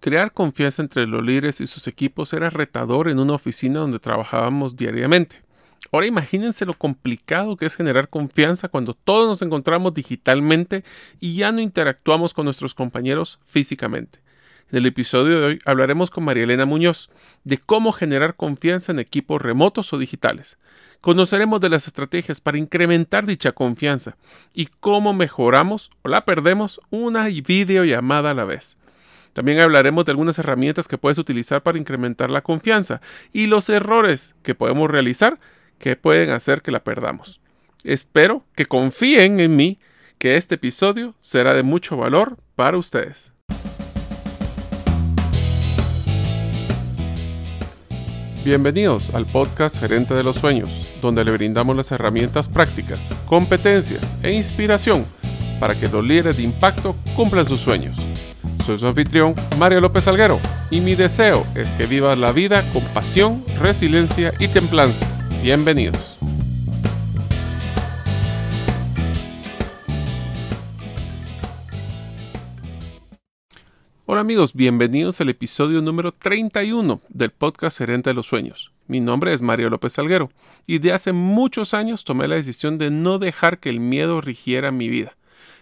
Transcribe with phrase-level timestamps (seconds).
[0.00, 4.74] Crear confianza entre los líderes y sus equipos era retador en una oficina donde trabajábamos
[4.74, 5.42] diariamente.
[5.92, 10.84] Ahora imagínense lo complicado que es generar confianza cuando todos nos encontramos digitalmente
[11.20, 14.20] y ya no interactuamos con nuestros compañeros físicamente.
[14.72, 17.10] En el episodio de hoy hablaremos con María Elena Muñoz
[17.44, 20.58] de cómo generar confianza en equipos remotos o digitales.
[21.02, 24.16] Conoceremos de las estrategias para incrementar dicha confianza
[24.54, 28.78] y cómo mejoramos o la perdemos una videollamada a la vez.
[29.32, 33.00] También hablaremos de algunas herramientas que puedes utilizar para incrementar la confianza
[33.32, 35.38] y los errores que podemos realizar
[35.78, 37.40] que pueden hacer que la perdamos.
[37.84, 39.78] Espero que confíen en mí
[40.18, 43.32] que este episodio será de mucho valor para ustedes.
[48.44, 54.32] Bienvenidos al podcast Gerente de los Sueños, donde le brindamos las herramientas prácticas, competencias e
[54.32, 55.06] inspiración
[55.60, 57.96] para que los líderes de impacto cumplan sus sueños.
[58.64, 60.40] Soy su anfitrión, Mario López Alguero,
[60.70, 65.06] y mi deseo es que vivas la vida con pasión, resiliencia y templanza.
[65.42, 66.16] Bienvenidos.
[74.06, 78.72] Hola amigos, bienvenidos al episodio número 31 del podcast Gerente de los Sueños.
[78.88, 80.30] Mi nombre es Mario López Salguero
[80.66, 84.72] y de hace muchos años tomé la decisión de no dejar que el miedo rigiera
[84.72, 85.14] mi vida.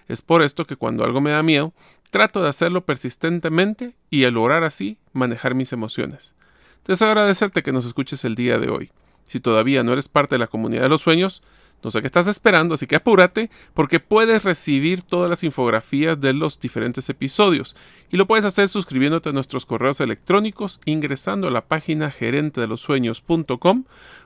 [0.09, 1.73] Es por esto que cuando algo me da miedo,
[2.11, 6.35] trato de hacerlo persistentemente y al lograr así manejar mis emociones.
[6.87, 8.91] Deseo agradecerte que nos escuches el día de hoy.
[9.25, 11.43] Si todavía no eres parte de la comunidad de los sueños,
[11.83, 16.33] no sé qué estás esperando, así que apúrate porque puedes recibir todas las infografías de
[16.33, 17.77] los diferentes episodios
[18.11, 23.85] y lo puedes hacer suscribiéndote a nuestros correos electrónicos ingresando a la página gerentedelosueños.com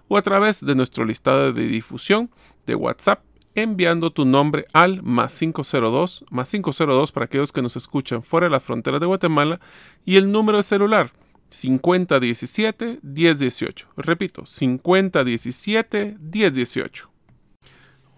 [0.09, 2.31] o a través de nuestro listado de difusión
[2.65, 3.23] de WhatsApp
[3.55, 8.51] enviando tu nombre al más 502, más 502 para aquellos que nos escuchan fuera de
[8.51, 9.61] la frontera de Guatemala
[10.05, 11.13] y el número de celular
[11.51, 13.89] 5017 1018.
[13.97, 17.11] Repito, 5017 1018.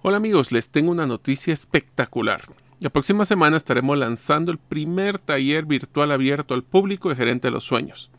[0.03, 2.43] Hola amigos, les tengo una noticia espectacular.
[2.81, 7.53] La próxima semana estaremos lanzando el primer taller virtual abierto al público de Gerente de
[7.53, 8.11] los Sueños.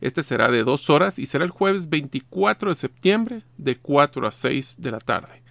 [0.00, 4.32] Este será de dos horas y será el jueves 24 de septiembre de 4 a
[4.32, 5.42] 6 de la tarde.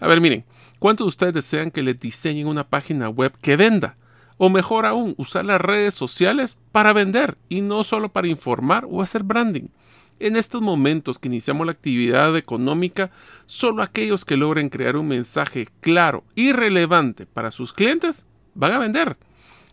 [0.00, 0.44] A ver, miren,
[0.78, 3.96] ¿cuántos de ustedes desean que les diseñen una página web que venda?
[4.36, 9.02] O mejor aún, usar las redes sociales para vender y no solo para informar o
[9.02, 9.68] hacer branding.
[10.20, 13.10] En estos momentos que iniciamos la actividad económica,
[13.46, 18.78] solo aquellos que logren crear un mensaje claro y relevante para sus clientes van a
[18.78, 19.16] vender.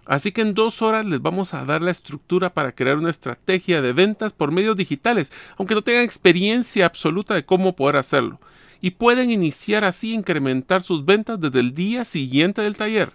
[0.06, 3.82] Así que en dos horas les vamos a dar la estructura para crear una estrategia
[3.82, 8.40] de ventas por medios digitales, aunque no tengan experiencia absoluta de cómo poder hacerlo.
[8.86, 13.14] Y pueden iniciar así incrementar sus ventas desde el día siguiente del taller.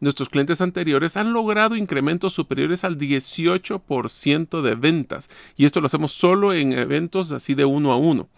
[0.00, 6.10] Nuestros clientes anteriores han logrado incrementos superiores al 18% de ventas y esto lo hacemos
[6.10, 8.28] solo en eventos así de uno a uno.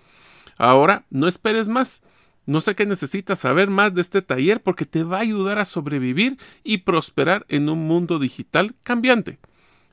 [0.59, 2.03] Ahora, no esperes más.
[2.45, 5.65] No sé qué necesitas saber más de este taller porque te va a ayudar a
[5.65, 9.39] sobrevivir y prosperar en un mundo digital cambiante.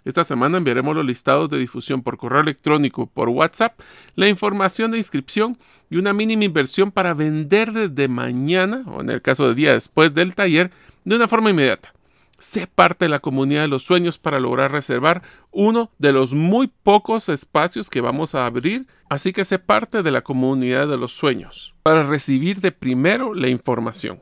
[0.06, 3.80] Esta semana enviaremos los listados de difusión por correo electrónico, por WhatsApp,
[4.16, 5.58] la información de inscripción
[5.90, 10.14] y una mínima inversión para vender desde mañana, o en el caso de día después
[10.14, 10.72] del taller,
[11.06, 11.94] de una forma inmediata.
[12.40, 15.22] Sé parte de la comunidad de los sueños para lograr reservar
[15.52, 20.12] uno de los muy pocos espacios que vamos a abrir, así que sé parte de
[20.12, 24.20] la comunidad de los sueños para recibir de primero la información.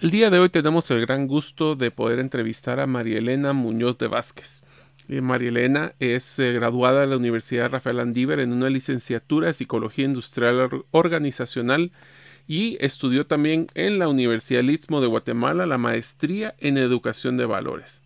[0.00, 3.98] El día de hoy tenemos el gran gusto de poder entrevistar a María Elena Muñoz
[3.98, 4.62] de Vázquez.
[5.08, 9.54] Eh, María Elena es eh, graduada de la Universidad Rafael Andívar en una licenciatura de
[9.54, 11.92] Psicología Industrial Organizacional
[12.46, 18.02] y estudió también en la Universidad del de Guatemala la maestría en educación de valores.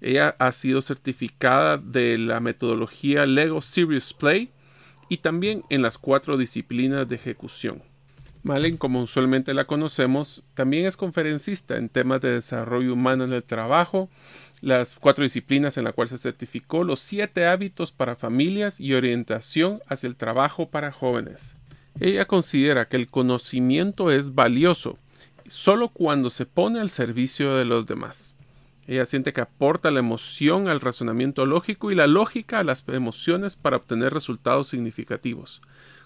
[0.00, 4.50] Ella ha sido certificada de la metodología Lego Serious Play
[5.08, 7.82] y también en las cuatro disciplinas de ejecución.
[8.42, 13.44] Malen, como usualmente la conocemos, también es conferencista en temas de desarrollo humano en el
[13.44, 14.08] trabajo,
[14.60, 19.80] las cuatro disciplinas en las cuales se certificó, los siete hábitos para familias y orientación
[19.88, 21.56] hacia el trabajo para jóvenes.
[21.98, 24.98] Ella considera que el conocimiento es valioso
[25.48, 28.36] solo cuando se pone al servicio de los demás.
[28.86, 33.56] Ella siente que aporta la emoción al razonamiento lógico y la lógica a las emociones
[33.56, 35.60] para obtener resultados significativos.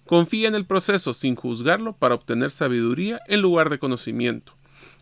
[0.06, 4.52] Confía en el proceso sin juzgarlo para obtener sabiduría en lugar de conocimiento.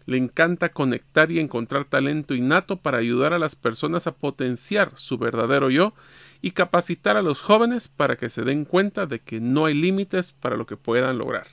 [0.07, 5.19] Le encanta conectar y encontrar talento innato para ayudar a las personas a potenciar su
[5.19, 5.95] verdadero yo
[6.41, 10.33] y capacitar a los jóvenes para que se den cuenta de que no hay límites
[10.33, 11.47] para lo que puedan lograr.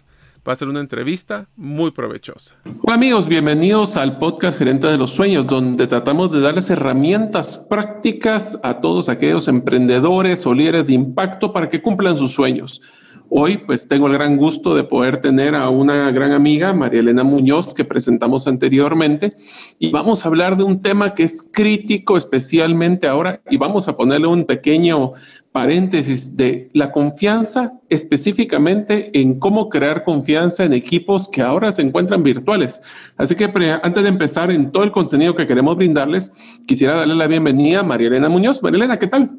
[0.47, 2.55] Va a ser una entrevista muy provechosa.
[2.81, 8.57] Hola amigos, bienvenidos al podcast Gerente de los Sueños, donde tratamos de darles herramientas prácticas
[8.63, 12.81] a todos aquellos emprendedores o líderes de impacto para que cumplan sus sueños.
[13.31, 17.23] Hoy pues tengo el gran gusto de poder tener a una gran amiga, María Elena
[17.23, 19.33] Muñoz, que presentamos anteriormente,
[19.77, 23.95] y vamos a hablar de un tema que es crítico especialmente ahora, y vamos a
[23.95, 25.13] ponerle un pequeño
[25.51, 32.23] paréntesis de la confianza específicamente en cómo crear confianza en equipos que ahora se encuentran
[32.23, 32.81] virtuales.
[33.15, 33.51] Así que
[33.83, 36.31] antes de empezar en todo el contenido que queremos brindarles,
[36.65, 38.63] quisiera darle la bienvenida a María Elena Muñoz.
[38.63, 39.31] María Elena, ¿qué tal?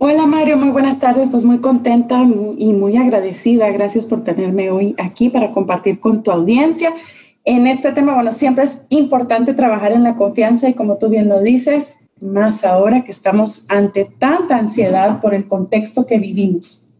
[0.00, 1.28] Hola Mario, muy buenas tardes.
[1.28, 2.24] Pues muy contenta
[2.56, 3.68] y muy agradecida.
[3.70, 6.94] Gracias por tenerme hoy aquí para compartir con tu audiencia.
[7.44, 11.28] En este tema, bueno, siempre es importante trabajar en la confianza y como tú bien
[11.28, 16.92] lo dices, más ahora que estamos ante tanta ansiedad por el contexto que vivimos.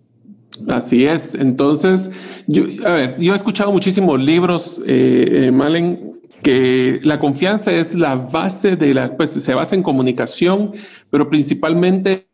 [0.66, 1.36] Así es.
[1.36, 2.10] Entonces,
[2.48, 7.94] yo, a ver, yo he escuchado muchísimos libros, eh, eh, Malen, que la confianza es
[7.94, 10.72] la base de la, pues se basa en comunicación,
[11.10, 12.27] pero principalmente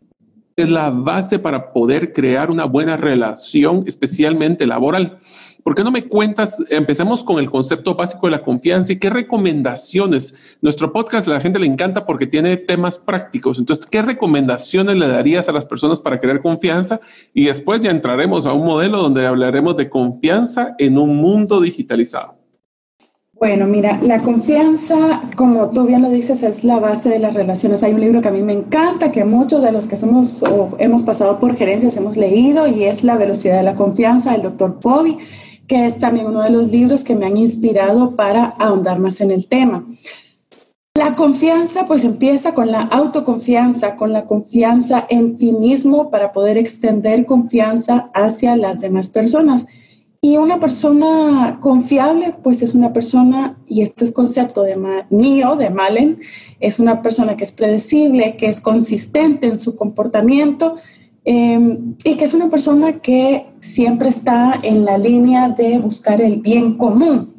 [0.56, 5.18] es la base para poder crear una buena relación, especialmente laboral.
[5.64, 6.62] ¿Por qué no me cuentas?
[6.68, 10.58] Empecemos con el concepto básico de la confianza y qué recomendaciones.
[10.60, 13.58] Nuestro podcast a la gente le encanta porque tiene temas prácticos.
[13.58, 17.00] Entonces, ¿qué recomendaciones le darías a las personas para crear confianza?
[17.32, 22.43] Y después ya entraremos a un modelo donde hablaremos de confianza en un mundo digitalizado.
[23.36, 27.82] Bueno, mira, la confianza, como tú bien lo dices, es la base de las relaciones.
[27.82, 30.44] Hay un libro que a mí me encanta, que muchos de los que somos
[30.78, 34.78] hemos pasado por gerencias hemos leído, y es La velocidad de la confianza del doctor
[34.78, 35.18] Povey,
[35.66, 39.32] que es también uno de los libros que me han inspirado para ahondar más en
[39.32, 39.84] el tema.
[40.96, 46.56] La confianza pues empieza con la autoconfianza, con la confianza en ti mismo para poder
[46.56, 49.66] extender confianza hacia las demás personas.
[50.24, 54.74] Y una persona confiable, pues es una persona, y este es concepto de
[55.10, 56.16] mío, de Malen,
[56.60, 60.76] es una persona que es predecible, que es consistente en su comportamiento
[61.26, 66.40] em, y que es una persona que siempre está en la línea de buscar el
[66.40, 67.34] bien común.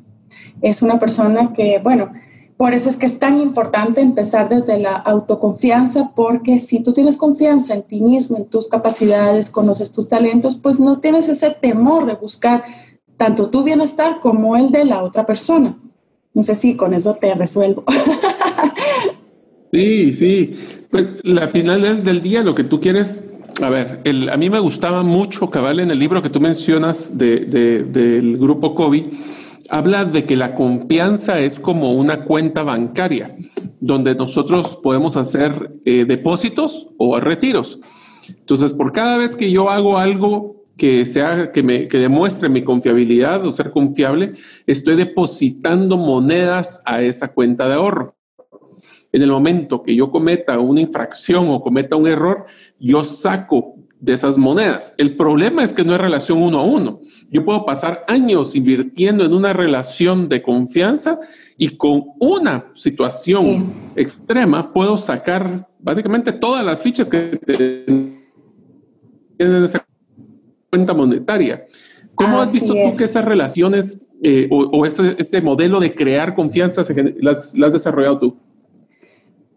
[0.62, 2.12] Es una persona que, bueno,
[2.58, 7.18] por eso es que es tan importante empezar desde la autoconfianza, porque si tú tienes
[7.18, 12.06] confianza en ti mismo, en tus capacidades, conoces tus talentos, pues no tienes ese temor
[12.06, 12.64] de buscar
[13.18, 15.78] tanto tu bienestar como el de la otra persona.
[16.34, 17.84] No sé si con eso te resuelvo.
[19.76, 20.54] Sí, sí.
[20.90, 24.02] Pues la final del día lo que tú quieres, a ver,
[24.32, 28.74] a mí me gustaba mucho, cabal, en el libro que tú mencionas de, del grupo
[28.74, 29.04] COVID,
[29.70, 33.36] habla de que la confianza es como una cuenta bancaria,
[33.80, 37.80] donde nosotros podemos hacer eh, depósitos o retiros.
[38.30, 42.64] Entonces, por cada vez que yo hago algo que, sea, que, me, que demuestre mi
[42.64, 44.34] confiabilidad o ser confiable,
[44.68, 48.16] estoy depositando monedas a esa cuenta de ahorro.
[49.12, 52.46] En el momento que yo cometa una infracción o cometa un error,
[52.80, 54.94] yo saco de esas monedas.
[54.98, 57.02] El problema es que no hay relación uno a uno.
[57.32, 61.20] Yo puedo pasar años invirtiendo en una relación de confianza
[61.58, 69.84] y con una situación extrema puedo sacar básicamente todas las fichas que tienen esa
[70.70, 71.66] cuenta monetaria.
[72.14, 76.84] ¿Cómo has visto tú que esas relaciones eh, o, ese, modelo de crear confianza
[77.20, 78.38] las, las has desarrollado tú?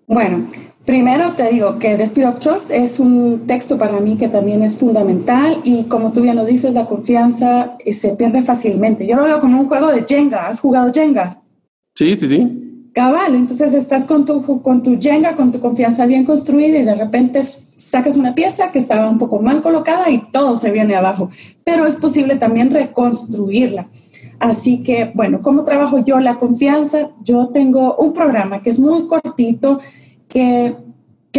[0.09, 0.47] Bueno,
[0.87, 4.63] primero te digo que The Spirit of Trust es un texto para mí que también
[4.63, 9.07] es fundamental y como tú bien lo dices, la confianza eh, se pierde fácilmente.
[9.07, 10.49] Yo lo veo como un juego de Jenga.
[10.49, 11.43] ¿Has jugado Jenga?
[11.95, 12.91] Sí, sí, sí.
[12.95, 16.95] Cabal, entonces estás con tu, con tu Jenga, con tu confianza bien construida y de
[16.95, 17.43] repente
[17.77, 21.29] sacas una pieza que estaba un poco mal colocada y todo se viene abajo.
[21.65, 23.89] Pero es posible también reconstruirla.
[24.39, 27.11] Así que, bueno, ¿cómo trabajo yo la confianza?
[27.23, 29.81] Yo tengo un programa que es muy cortito,
[30.29, 30.77] que,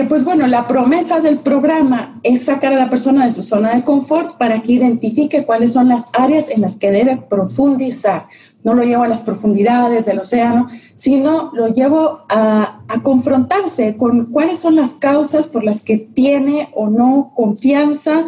[0.08, 3.84] pues bueno, la promesa del programa es sacar a la persona de su zona de
[3.84, 8.26] confort para que identifique cuáles son las áreas en las que debe profundizar.
[8.64, 14.28] No lo llevo a las profundidades del océano, sino lo llevo a, a confrontarse con
[14.28, 18.26] cuáles son las causas por las que tiene o no confianza,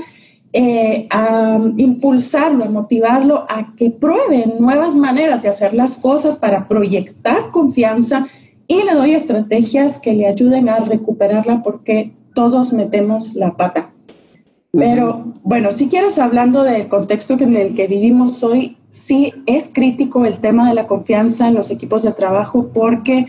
[0.53, 6.67] eh, a impulsarlo, a motivarlo a que pruebe nuevas maneras de hacer las cosas para
[6.67, 8.27] proyectar confianza
[8.71, 13.91] y le doy estrategias que le ayuden a recuperarla porque todos metemos la pata.
[14.71, 20.25] Pero bueno, si quieres hablando del contexto en el que vivimos hoy, sí es crítico
[20.25, 23.27] el tema de la confianza en los equipos de trabajo porque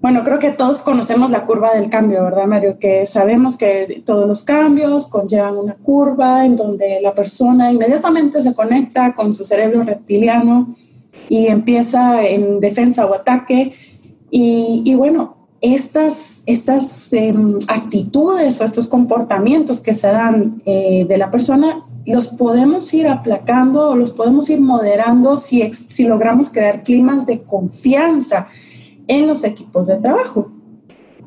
[0.00, 2.78] bueno, creo que todos conocemos la curva del cambio, ¿verdad, Mario?
[2.78, 8.54] Que sabemos que todos los cambios conllevan una curva en donde la persona inmediatamente se
[8.54, 10.74] conecta con su cerebro reptiliano
[11.28, 13.74] y empieza en defensa o ataque.
[14.30, 21.30] Y, bueno, estas, estas em, actitudes o estos comportamientos que se dan eh, de la
[21.30, 27.26] persona los podemos ir aplacando o los podemos ir moderando si, si logramos crear climas
[27.26, 28.48] de confianza
[29.06, 30.50] en los equipos de trabajo.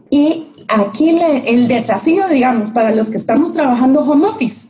[0.09, 4.67] Y aquí el desafío, digamos, para los que estamos trabajando home office,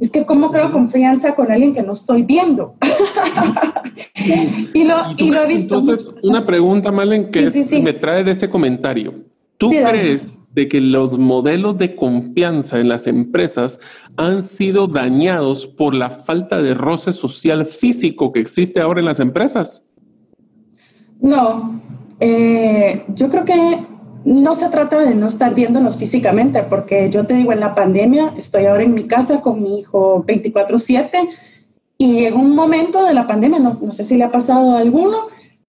[0.00, 2.74] es que cómo creo confianza con alguien que no estoy viendo.
[4.74, 5.78] y, lo, y, lo, he visto.
[5.78, 7.50] Entonces, una pregunta, Malen, que
[7.82, 9.14] me trae de ese comentario.
[9.56, 13.80] ¿Tú crees de que los modelos de confianza en las empresas
[14.16, 19.20] han sido dañados por la falta de roce social físico que existe ahora en las
[19.20, 19.84] empresas?
[21.20, 21.80] No,
[22.20, 23.78] eh, yo creo que
[24.24, 28.32] no se trata de no estar viéndonos físicamente, porque yo te digo, en la pandemia
[28.36, 31.28] estoy ahora en mi casa con mi hijo 24/7
[31.98, 34.80] y en un momento de la pandemia, no, no, sé si le ha pasado a
[34.80, 35.18] alguno,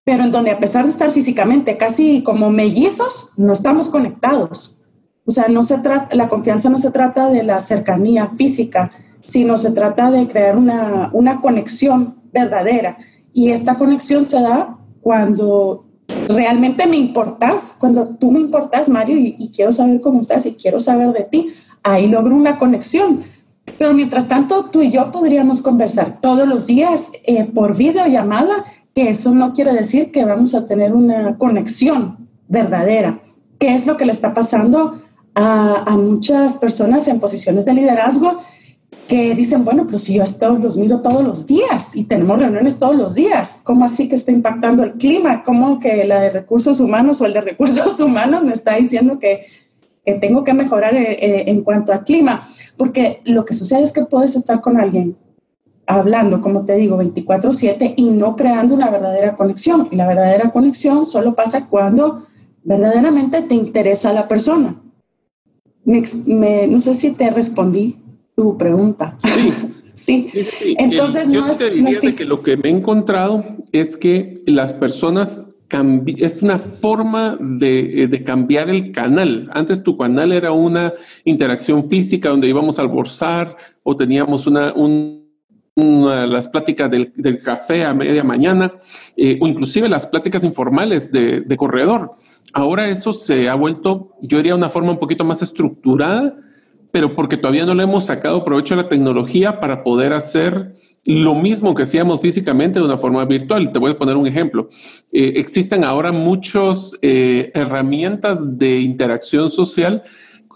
[0.03, 4.79] pero en donde a pesar de estar físicamente casi como mellizos, no estamos conectados.
[5.25, 8.91] O sea, no se trata, la confianza no se trata de la cercanía física,
[9.25, 12.97] sino se trata de crear una, una conexión verdadera.
[13.33, 15.84] Y esta conexión se da cuando
[16.27, 20.79] realmente me importas, cuando tú me importas, Mario, y, quiero saber cómo estás y quiero
[20.79, 23.23] saber de ti, ahí logro una conexión.
[23.77, 29.09] Pero mientras tanto, tú y yo podríamos conversar todos los días eh, por videollamada, que
[29.09, 33.21] eso no quiere decir que vamos a tener una conexión verdadera.
[33.59, 35.01] ¿Qué es lo que le está pasando
[35.33, 38.39] a, a muchas personas en posiciones de liderazgo?
[39.07, 42.79] Que dicen, bueno, pues si yo estos los miro todos los días y tenemos reuniones
[42.79, 45.43] todos los días, ¿cómo así que está impactando el clima?
[45.43, 49.45] ¿Cómo que la de recursos humanos o el de recursos humanos me está diciendo que,
[50.03, 52.41] que tengo que mejorar eh, eh, en cuanto al clima?
[52.77, 55.15] Porque lo que sucede es que puedes estar con alguien
[55.85, 59.87] hablando, como te digo, 24/7 y no creando una verdadera conexión.
[59.91, 62.25] Y la verdadera conexión solo pasa cuando
[62.63, 64.81] verdaderamente te interesa la persona.
[65.83, 67.99] Me, no sé si te respondí
[68.35, 69.17] tu pregunta.
[69.23, 69.53] Sí.
[70.33, 70.75] sí.
[70.77, 75.55] Entonces, no, es, que lo que me he encontrado es que las personas
[76.17, 79.49] es una forma de, de, cambiar el canal.
[79.53, 84.73] Antes tu canal era una interacción física donde íbamos a almorzar o teníamos una,
[85.75, 88.73] las pláticas del, del, café a media mañana
[89.17, 92.11] eh, o inclusive las pláticas informales de, de corredor.
[92.53, 96.37] Ahora eso se ha vuelto, yo diría, una forma un poquito más estructurada
[96.95, 100.71] pero porque todavía no le hemos sacado provecho a la tecnología para poder hacer
[101.03, 103.69] lo mismo que hacíamos físicamente de una forma virtual.
[103.69, 104.69] Te voy a poner un ejemplo.
[105.11, 110.03] Eh, existen ahora muchas eh, herramientas de interacción social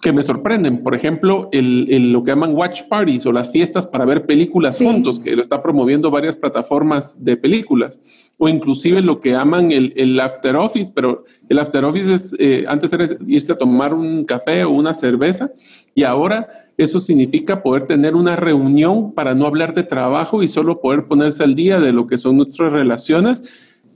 [0.01, 0.82] que me sorprenden.
[0.82, 5.20] Por ejemplo, el, lo que llaman watch parties o las fiestas para ver películas juntos,
[5.20, 10.20] que lo está promoviendo varias plataformas de películas, o inclusive lo que llaman el, el
[10.20, 14.63] after office, pero el after office es, eh, antes era irse a tomar un café
[14.63, 15.51] o una cerveza,
[15.94, 20.79] y ahora eso significa poder tener una reunión para no hablar de trabajo y solo
[20.79, 23.50] poder ponerse al día de lo que son nuestras relaciones.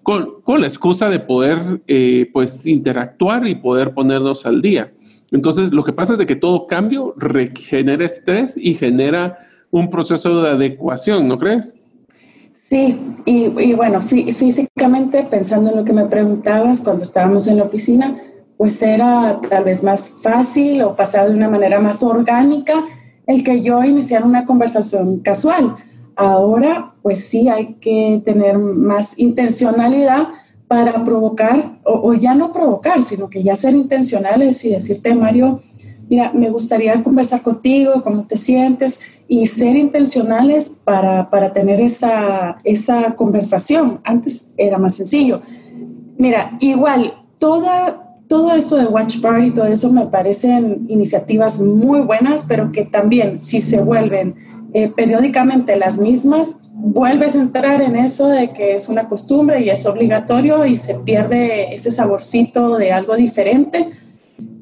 [0.03, 4.91] Con, con la excusa de poder eh, pues interactuar y poder ponernos al día.
[5.33, 7.15] Entonces, lo que pasa es de que todo cambio
[7.55, 9.39] genera estrés y genera
[9.71, 11.79] un proceso de adecuación, ¿no crees?
[12.53, 18.15] Sí, y, bueno, físicamente, pensando en lo que me preguntabas cuando estábamos en la oficina,
[18.57, 22.85] pues era tal vez más fácil o pasar de una manera más orgánica
[23.25, 25.75] el que yo iniciara una conversación casual.
[26.15, 30.27] Ahora, pues sí, hay que tener más intencionalidad
[30.73, 35.61] para provocar, o, ya no provocar, sino que ya ser intencionales y decirte, Mario,
[36.09, 42.57] mira, me gustaría conversar contigo, cómo te sientes, y ser intencionales para, para tener esa,
[42.63, 44.01] esa conversación.
[44.03, 45.41] Antes era más sencillo.
[46.17, 52.45] Mira, igual, toda, todo esto de Watch Party, todo eso me parecen iniciativas muy buenas,
[52.47, 54.33] pero que también si se vuelven
[54.73, 59.69] eh, periódicamente las mismas, vuelves a entrar en eso de que es una costumbre y
[59.69, 63.89] es obligatorio y se pierde ese saborcito de algo diferente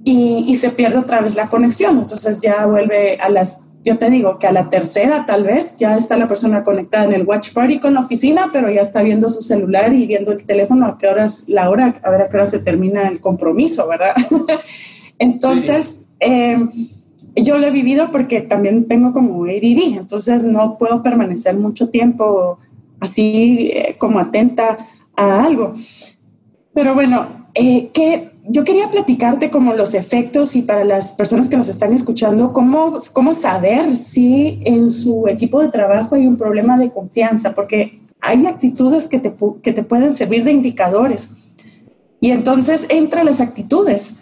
[0.03, 1.97] y, y, se pierde otra vez la conexión.
[1.97, 5.97] Entonces ya vuelve a las, yo te digo que a la tercera tal vez ya
[5.97, 9.27] está la persona conectada en el watch party con la oficina, pero ya está viendo
[9.27, 12.37] su celular y viendo el teléfono a qué horas, la hora, a ver a qué
[12.37, 14.13] hora se termina el compromiso, ¿verdad?
[15.17, 16.55] Entonces, eh,
[17.35, 22.59] yo lo he vivido porque también tengo como ADD, entonces no puedo permanecer mucho tiempo
[23.00, 25.73] así eh, como atenta a algo.
[26.73, 31.57] Pero bueno, eh, ¿qué, yo quería platicarte como los efectos y para las personas que
[31.57, 36.77] nos están escuchando, cómo, cómo saber si en su equipo de trabajo hay un problema
[36.77, 41.31] de confianza, porque hay actitudes que te, que te pueden servir de indicadores.
[42.19, 44.20] Y entonces, entre las actitudes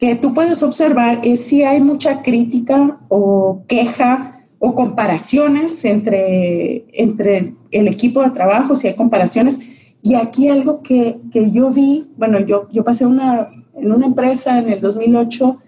[0.00, 7.54] que tú puedes observar es si hay mucha crítica o queja o comparaciones entre, entre
[7.70, 9.60] el equipo de trabajo, si hay comparaciones.
[10.02, 14.58] Y aquí algo que, que yo vi, bueno, yo, yo pasé una, en una empresa
[14.58, 15.58] en el 2008,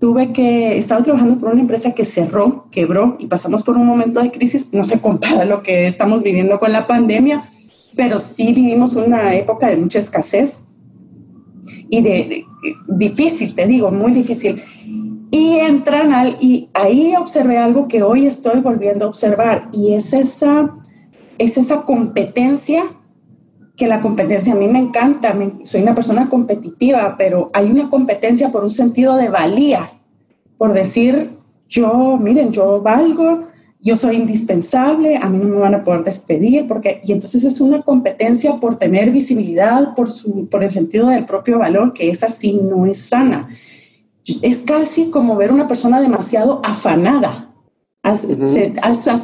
[0.00, 4.20] tuve que, estaba trabajando por una empresa que cerró, quebró y pasamos por un momento
[4.20, 4.70] de crisis.
[4.72, 7.48] No se compara lo que estamos viviendo con la pandemia,
[7.94, 10.65] pero sí vivimos una época de mucha escasez
[11.88, 12.44] y de,
[12.88, 14.62] difícil, te digo, muy difícil.
[15.30, 20.12] Y entran al, y ahí observé algo que hoy estoy volviendo a observar y es
[20.12, 20.74] esa,
[21.38, 22.84] es esa competencia
[23.76, 28.48] que la competencia a mí me encanta, soy una persona competitiva, pero hay una competencia
[28.50, 30.00] por un sentido de valía,
[30.56, 31.30] por decir,
[31.68, 33.48] yo, miren, yo valgo,
[33.86, 37.60] yo soy indispensable, a mí no me van a poder despedir, porque, y entonces es
[37.60, 42.24] una competencia por tener visibilidad, por, su, por el sentido del propio valor, que es
[42.24, 43.48] así, no es sana.
[44.42, 47.54] Es casi como ver una persona demasiado afanada.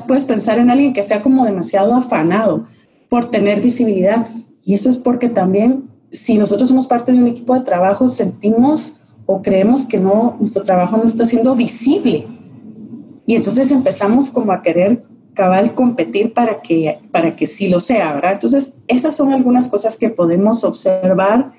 [0.06, 2.68] puedes pensar en alguien que sea como demasiado afanado
[3.08, 4.28] por tener visibilidad.
[4.62, 9.00] Y eso es porque también si nosotros somos parte de un equipo de trabajo, sentimos
[9.26, 12.28] o creemos que no, nuestro trabajo no está siendo visible.
[13.32, 18.12] Y entonces empezamos como a querer cabal competir para que, para que sí lo sea,
[18.12, 18.34] ¿verdad?
[18.34, 21.54] Entonces, esas son algunas cosas que podemos observar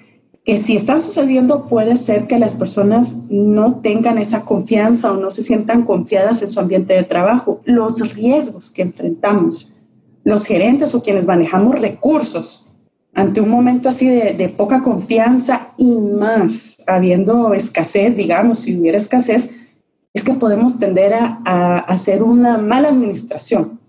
[0.45, 5.31] que si están sucediendo puede ser que las personas no tengan esa confianza o no
[5.31, 7.61] se sientan confiadas en su ambiente de trabajo.
[7.65, 9.73] Los riesgos que enfrentamos,
[10.23, 12.71] los gerentes o quienes manejamos recursos,
[13.15, 19.49] ante un momento así de, poca confianza y más habiendo escasez, digamos, si hubiera escasez,
[20.13, 23.79] es que podemos tender a, hacer una mala administración.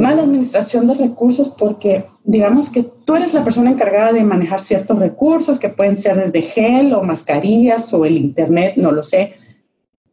[0.00, 4.98] Mala administración de recursos porque digamos que tú eres la persona encargada de manejar ciertos
[4.98, 9.34] recursos que pueden ser desde gel o mascarillas o el internet, no lo sé.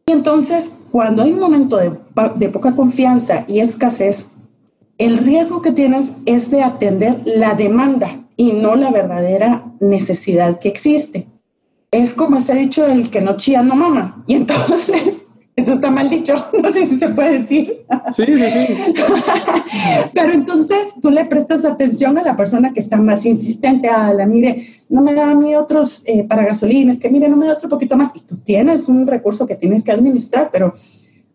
[0.08, 1.92] Y entonces, cuando hay un momento de,
[2.36, 4.30] de poca confianza y escasez,
[4.98, 10.70] el riesgo que tienes es de atender la demanda y no la verdadera necesidad que
[10.70, 11.28] existe.
[11.92, 14.24] Es como se ha dicho, el que no chía no mama.
[14.28, 15.25] Y entonces,
[15.56, 17.86] eso está mal dicho, no sé si se puede decir.
[18.14, 18.94] Sí, sí, sí.
[20.14, 24.26] Pero entonces tú le prestas atención a la persona que está más insistente, a la
[24.26, 27.54] mire, no me da a mí otros eh, para gasolines, que mire, no me da
[27.54, 28.16] otro poquito más.
[28.16, 30.74] Y tú tienes un recurso que tienes que administrar, pero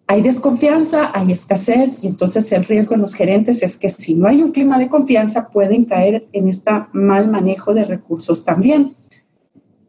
[0.06, 4.26] hay desconfianza, hay escasez y entonces el riesgo en los gerentes es que si no
[4.26, 8.96] hay un clima de confianza pueden caer en este mal manejo de recursos también.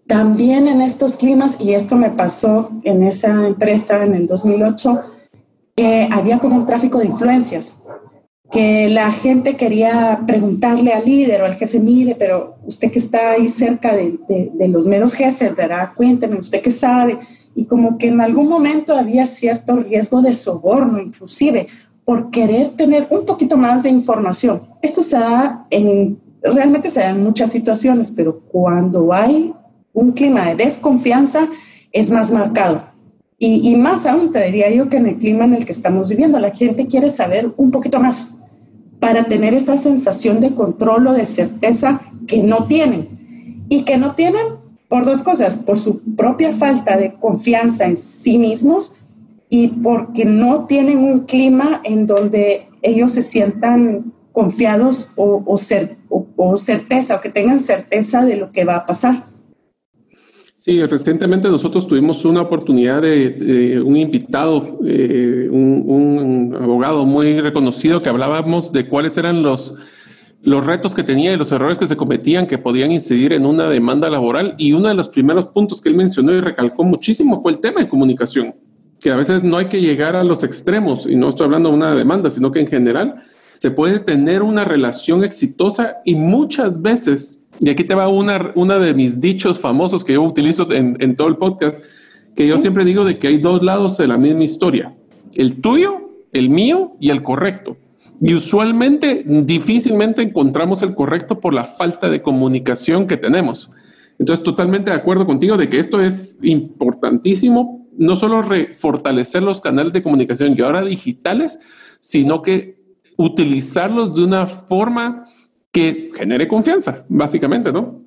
[0.07, 4.99] También en estos climas, y esto me pasó en esa empresa en el 2008,
[5.75, 7.83] que había como un tráfico de influencias,
[8.51, 13.31] que la gente quería preguntarle al líder o al jefe, mire, pero usted que está
[13.31, 15.91] ahí cerca de, de los menos jefes, ¿verdad?
[15.95, 17.17] Cuénteme, usted qué sabe
[17.55, 21.67] y como que en algún momento había cierto riesgo de soborno, inclusive,
[22.05, 24.61] por querer tener un poquito más de información.
[24.81, 29.53] Esto se da en, realmente se da en muchas situaciones, pero cuando hay
[29.93, 31.47] un clima de desconfianza
[31.91, 32.83] es más marcado.
[33.37, 36.09] Y, y más aún te diría yo que en el clima en el que estamos
[36.09, 38.35] viviendo, la gente quiere saber un poquito más
[38.99, 43.65] para tener esa sensación de control o de certeza que no tienen.
[43.67, 44.45] Y que no tienen
[44.87, 48.97] por dos cosas, por su propia falta de confianza en sí mismos
[49.49, 56.57] y porque no tienen un clima en donde ellos se sientan confiados o, ser, o,
[56.57, 59.25] certeza, o que tengan certeza de lo que va a pasar.
[60.63, 68.09] Sí, recientemente nosotros tuvimos una oportunidad de, un invitado, eh, un, abogado muy reconocido que
[68.09, 69.73] hablábamos de cuáles eran los
[70.43, 73.69] los retos que tenía y los errores que se cometían que podían incidir en una
[73.69, 74.53] demanda laboral.
[74.59, 77.81] Y uno de los primeros puntos que él mencionó y recalcó muchísimo fue el tema
[77.81, 78.53] de comunicación,
[78.99, 81.75] que a veces no hay que llegar a los extremos, y no estoy hablando de
[81.75, 83.23] una demanda, sino que en general
[83.61, 88.79] se puede tener una relación exitosa y muchas veces, y aquí te va una, una
[88.79, 91.83] de mis dichos famosos que yo utilizo en, en todo el podcast,
[92.35, 94.95] que yo siempre digo de que hay dos lados de la misma historia,
[95.35, 97.77] el tuyo, el mío y el correcto.
[98.19, 103.69] Y usualmente, difícilmente encontramos el correcto por la falta de comunicación que tenemos.
[104.17, 108.43] Entonces, totalmente de acuerdo contigo de que esto es importantísimo, no solo
[108.73, 111.59] fortalecer los canales de comunicación y ahora digitales,
[111.99, 112.80] sino que
[113.21, 115.25] utilizarlos de una forma
[115.71, 118.01] que genere confianza, básicamente, ¿no?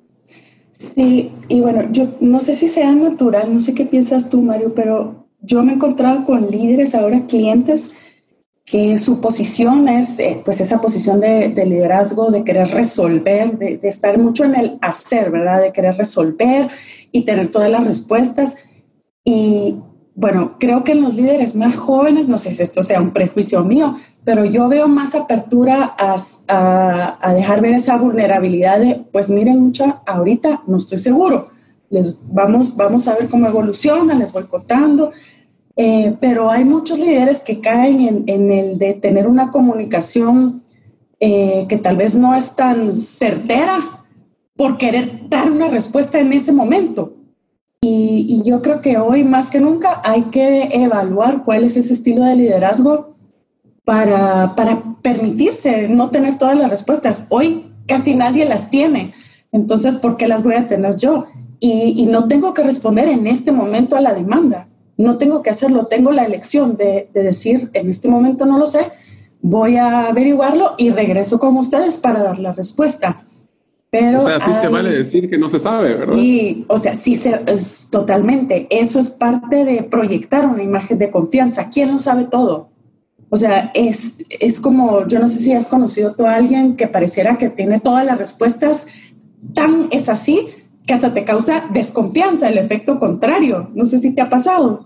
[0.73, 4.73] Sí, y bueno, yo no sé si sea natural, no sé qué piensas tú, Mario,
[4.75, 7.95] pero yo me he encontrado con líderes, ahora clientes,
[8.65, 13.87] que su posición es eh, pues esa posición de, liderazgo, de querer resolver, de, de,
[13.87, 15.61] estar mucho en el hacer, ¿verdad?
[15.61, 16.67] De querer resolver
[17.11, 18.57] y tener todas las respuestas.
[19.23, 19.75] Y
[20.15, 23.63] bueno, creo que en los líderes más jóvenes, no sé si esto sea un prejuicio
[23.63, 26.17] mío, pero yo veo más apertura a,
[27.21, 31.49] a, dejar ver esa vulnerabilidad de, pues miren, mucha, ahorita no estoy seguro.
[31.91, 35.11] Les vamos, vamos a ver cómo evoluciona, les voy contando.
[35.77, 40.63] Eh, pero hay muchos líderes que caen en, en el de tener una comunicación
[41.19, 43.77] eh, que tal vez no es tan certera
[44.55, 47.13] por querer dar una respuesta en ese momento.
[47.81, 51.93] Y, y yo creo que hoy más que nunca hay que evaluar cuál es ese
[51.93, 53.14] estilo de liderazgo
[53.85, 57.27] para, para permitirse no tener todas las respuestas.
[57.29, 59.13] Hoy casi nadie las tiene,
[59.51, 61.27] entonces, ¿por qué las voy a tener yo?
[61.61, 64.67] Y, y, no tengo que responder en este momento a la demanda.
[64.97, 68.65] No tengo que hacerlo, tengo la elección de, de, decir, en este momento no lo
[68.65, 68.91] sé,
[69.41, 73.23] voy a averiguarlo y regreso con ustedes para dar la respuesta.
[73.89, 76.17] Pero o sea, sí se vale decir que no se sabe, ¿verdad?
[76.17, 78.67] Y, o sea, sí se, es totalmente.
[78.69, 81.69] Eso es parte de proyectar una imagen de confianza.
[81.69, 82.69] ¿Quién lo sabe todo?
[83.35, 86.87] O sea, es, es como, yo no sé si has conocido tú a alguien que
[86.87, 88.87] pareciera que tiene todas las respuestas,
[89.53, 90.47] tan es así
[90.87, 93.69] que hasta te causa desconfianza, el efecto contrario.
[93.75, 94.85] No sé si te ha pasado.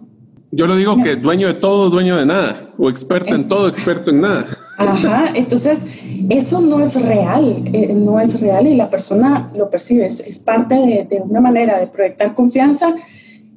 [0.49, 4.09] Yo lo digo que dueño de todo, dueño de nada, o experto en todo, experto
[4.09, 4.47] en nada.
[4.79, 5.85] Ajá, entonces
[6.31, 10.39] eso no es real, eh, no es real y la persona lo percibe, es, es
[10.39, 12.95] parte de, de, una manera de proyectar confianza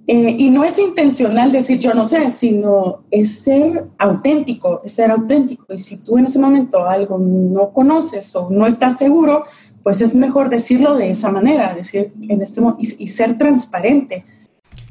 [0.07, 5.11] eh, y no es intencional decir yo no sé, sino es ser auténtico, es ser
[5.11, 5.73] auténtico.
[5.73, 9.45] Y si tú en ese momento algo no conoces o no estás seguro,
[9.83, 14.25] pues es mejor decirlo de esa manera, decir en este y, y ser transparente.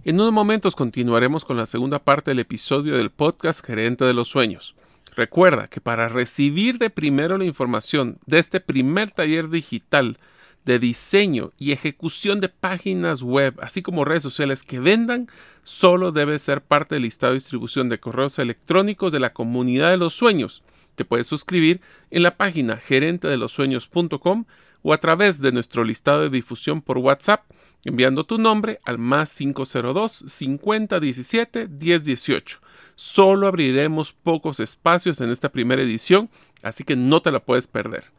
[0.03, 4.29] En unos momentos continuaremos con la segunda parte del episodio del podcast Gerente de los
[4.29, 4.75] Sueños.
[5.15, 10.17] Recuerda que para recibir de primero la información de este primer taller digital
[10.65, 15.27] de diseño y ejecución de páginas web, así como redes sociales que vendan,
[15.63, 19.97] solo debe ser parte del listado de distribución de correos electrónicos de la comunidad de
[19.97, 20.63] los sueños.
[20.95, 24.45] Te puedes suscribir en la página gerentedelosueños.com
[24.83, 27.43] o a través de nuestro listado de difusión por WhatsApp,
[27.83, 32.59] enviando tu nombre al más 502 5017 1018.
[32.95, 36.29] Solo abriremos pocos espacios en esta primera edición,
[36.61, 38.11] así que no te la puedes perder.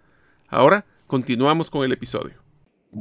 [0.48, 2.36] Ahora, Continuamos con el episodio.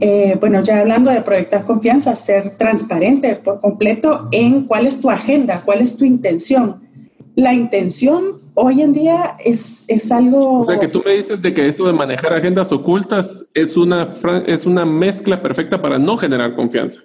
[0.02, 5.10] Eh, bueno, ya hablando de proyectar confianza, ser transparente por completo en cuál es tu
[5.10, 6.82] agenda, cuál es tu intención.
[7.36, 10.60] La intención hoy en día es, es algo...
[10.60, 14.10] O sea, que tú me dices de que eso de manejar agendas ocultas es una,
[14.46, 17.00] es una mezcla perfecta para no generar confianza.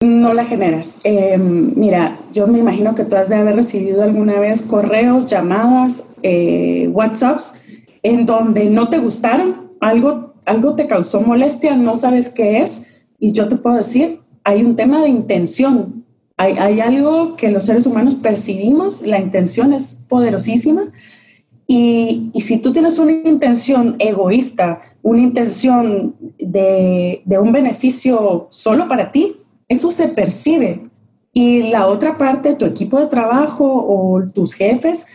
[0.00, 1.00] No la generas.
[1.02, 6.14] Eh, mira, yo me imagino que tú has de haber recibido alguna vez correos, llamadas,
[6.22, 7.56] eh, WhatsApps
[8.04, 12.86] en donde no te gustaron algo, algo te causó molestia, no sabes qué es,
[13.18, 16.04] y yo te puedo decir, hay un tema de intención.
[16.36, 20.82] Hay, hay algo que los seres humanos percibimos, la intención es poderosísima.
[21.66, 28.86] Y, y, si tú tienes una intención egoísta, una intención de, de, un beneficio solo
[28.86, 29.36] para ti,
[29.68, 30.90] eso se percibe.
[31.32, 35.06] Y la otra parte, tu equipo de trabajo o tus jefes,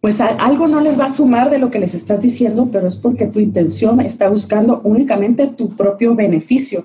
[0.00, 2.96] pues algo no les va a sumar de lo que les estás diciendo, pero es
[2.96, 6.84] porque tu intención está buscando únicamente tu propio beneficio.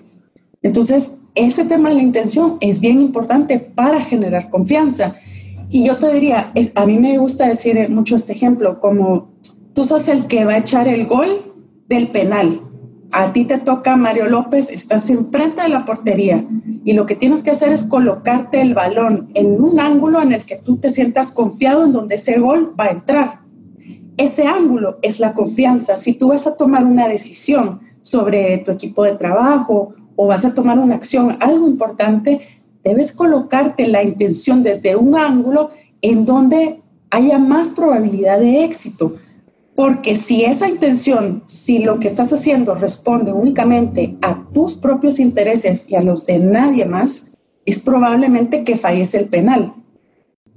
[0.63, 5.15] Entonces, ese tema de la intención es bien importante para generar confianza.
[5.69, 9.29] Y yo te diría, a mí me gusta decir mucho este ejemplo, como
[9.73, 11.29] tú sos el que va a echar el gol
[11.87, 12.61] del penal.
[13.15, 16.43] A ti te toca Mario López, estás enfrente de la portería
[16.83, 20.43] y lo que tienes que hacer es colocarte el balón en un ángulo en el
[20.45, 23.41] que tú te sientas confiado en donde ese gol va a entrar.
[24.17, 25.95] Ese ángulo es la confianza.
[25.95, 30.55] Si tú vas a tomar una decisión sobre tu equipo de trabajo o vas a
[30.55, 32.41] tomar una acción, algo importante,
[32.83, 35.69] debes colocarte la intención desde un ángulo
[36.01, 39.13] en donde haya más probabilidad de éxito.
[39.75, 45.85] Porque si esa intención, si lo que estás haciendo responde únicamente a tus propios intereses
[45.87, 49.73] y a los de nadie más, es probablemente que fallece el penal.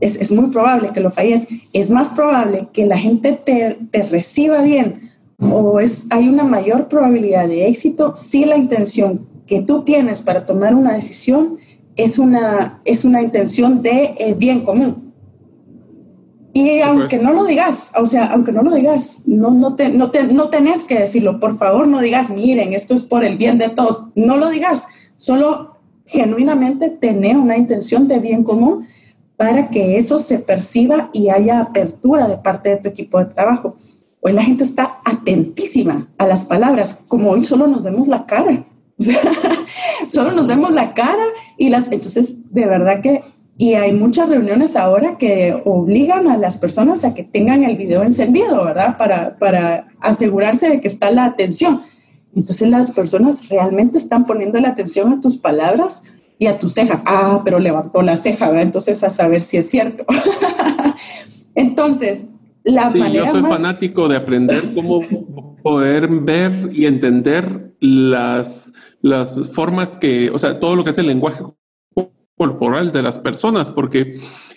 [0.00, 1.48] Es, muy probable que lo falles.
[1.72, 5.07] Es más probable que la gente te, te reciba bien
[5.38, 10.46] o es, hay una mayor probabilidad de éxito si la intención que tú tienes para
[10.46, 11.59] tomar una decisión
[11.94, 15.05] es una, es una intención de eh, bien común
[16.56, 20.10] Y aunque no lo digas, o sea, aunque no lo digas, no, no, te, no,
[20.10, 21.38] te, no tenés que decirlo.
[21.38, 24.04] Por favor, no digas, miren, esto es por el bien de todos.
[24.14, 24.86] No lo digas.
[25.18, 28.88] Solo genuinamente tener una intención de bien común
[29.36, 33.74] para que eso se perciba y haya apertura de parte de tu equipo de trabajo.
[34.22, 38.64] Hoy la gente está atentísima a las palabras, como hoy solo nos vemos la cara.
[38.98, 39.20] O sea,
[40.08, 41.22] solo nos vemos la cara
[41.58, 41.92] y las...
[41.92, 43.20] Entonces, de verdad que...
[43.58, 48.02] Y hay muchas reuniones ahora que obligan a las personas a que tengan el video
[48.02, 48.98] encendido, ¿verdad?
[48.98, 51.82] Para, para asegurarse de que está la atención.
[52.34, 56.02] Entonces las personas realmente están poniendo la atención a tus palabras
[56.38, 57.02] y a tus cejas.
[57.06, 58.64] Ah, pero levantó la ceja, ¿verdad?
[58.64, 60.04] Entonces a saber si es cierto.
[61.54, 62.28] Entonces,
[62.62, 65.00] la sí, Yo soy fanático de aprender cómo
[65.62, 71.06] poder ver y entender las, las formas que, o sea, todo lo que es el
[71.06, 71.42] lenguaje
[72.37, 74.14] corporal de las personas, porque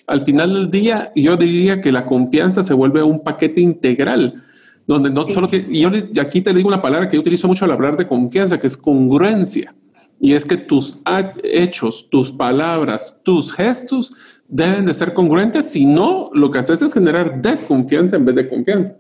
[0.08, 4.44] al final del día yo diría que la confianza se vuelve un paquete integral
[4.90, 7.64] donde no solo que, y yo aquí te digo una palabra que yo utilizo mucho
[7.64, 9.76] al hablar de confianza, que es congruencia.
[10.20, 10.98] Y es que tus
[11.44, 14.12] hechos, tus palabras, tus gestos
[14.48, 18.50] deben de ser congruentes, si no, lo que haces es generar desconfianza en vez de
[18.50, 18.96] confianza.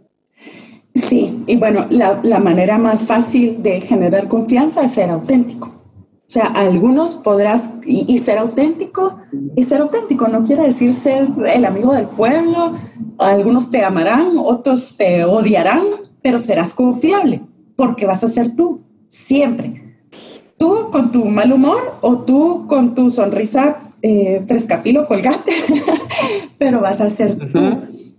[0.93, 5.73] Sí, y bueno, la, la manera más fácil de generar confianza es ser auténtico.
[6.29, 9.17] O sea, algunos podrás, y, ser auténtico,
[9.55, 12.73] y ser auténtico no quiere decir ser el amigo del pueblo,
[13.17, 15.81] algunos te amarán, otros te odiarán,
[16.21, 17.41] pero serás confiable,
[17.75, 19.97] porque vas a ser tú, siempre.
[20.59, 25.51] Tú con tu mal humor o tú con tu sonrisa eh, frescapilo colgate,
[26.59, 27.59] pero vas a ser tú.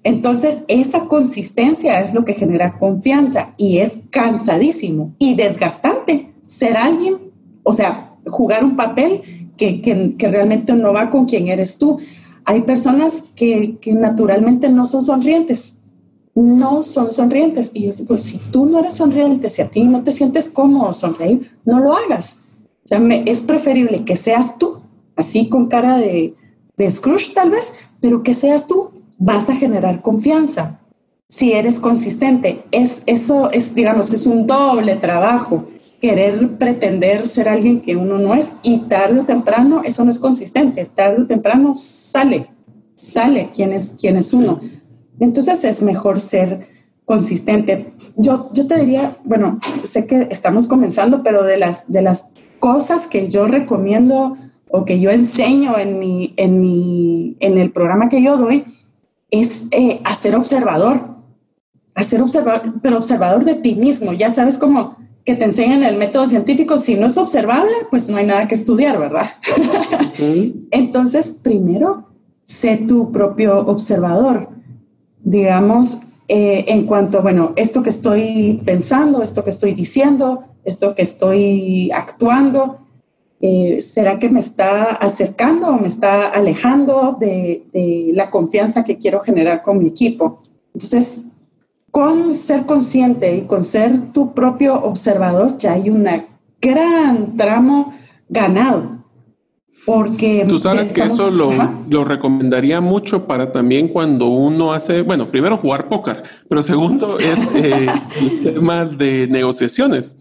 [0.02, 7.29] Entonces, esa consistencia es lo que genera confianza y es cansadísimo y desgastante ser alguien
[7.62, 9.22] o sea, jugar un papel
[9.56, 11.98] que, que, realmente no va con quien eres tú.
[12.44, 15.82] Hay personas que, que, naturalmente no son sonrientes,
[16.34, 17.72] no son sonrientes.
[17.74, 20.92] Y yo digo, si tú no eres sonriente, si a ti no te sientes cómodo
[20.92, 22.38] sonreír, no lo hagas.
[22.84, 24.80] O sea, me, es preferible que seas tú,
[25.14, 26.34] así con cara de,
[26.76, 30.80] de Scrooge tal vez, pero que seas tú, vas a generar confianza.
[31.28, 35.66] Si eres consistente, es, eso es, digamos, es un doble trabajo
[36.00, 40.18] querer pretender ser alguien que uno no es y tarde o temprano eso no es
[40.18, 42.48] consistente, tarde o temprano sale,
[42.96, 44.60] sale quién es, quién es uno.
[45.18, 46.68] Entonces es mejor ser
[47.04, 47.92] consistente.
[48.16, 53.06] Yo, yo te diría, bueno, sé que estamos comenzando, pero de las, de las cosas
[53.06, 54.36] que yo recomiendo
[54.70, 58.64] o que yo enseño en, mi, en, mi, en el programa que yo doy
[59.30, 61.00] es eh, hacer observador,
[61.94, 64.12] hacer observador, pero observador de ti mismo.
[64.12, 68.16] Ya sabes cómo que te enseñan el método científico, si no es observable, pues no
[68.16, 69.30] hay nada que estudiar, ¿verdad?
[70.70, 72.08] Entonces, primero,
[72.44, 74.48] sé tu propio observador.
[75.22, 81.02] Digamos, eh, en cuanto, bueno, esto que estoy pensando, esto que estoy diciendo, esto que
[81.02, 82.78] estoy actuando,
[83.40, 88.98] eh, ¿será que me está acercando o me está alejando de, de la confianza que
[88.98, 90.42] quiero generar con mi equipo?
[90.74, 91.29] Entonces,
[91.90, 96.08] con ser consciente y con ser tu propio observador, ya hay un
[96.60, 97.92] gran tramo
[98.28, 98.99] ganado.
[99.86, 101.50] Porque tú sabes que eso lo,
[101.88, 107.54] lo, recomendaría mucho para también cuando uno hace, bueno, primero jugar póker, pero segundo es
[107.54, 107.86] eh,
[108.20, 110.16] el tema de negociaciones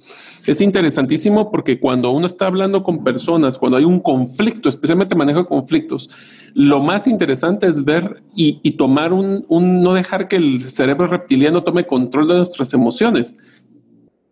[0.49, 5.39] es interesantísimo porque cuando uno está hablando con personas, cuando hay un conflicto, especialmente manejo
[5.39, 6.09] de conflictos,
[6.53, 11.85] lo más interesante es ver y, tomar un, no dejar que el cerebro reptiliano tome
[11.85, 13.35] control de nuestras emociones.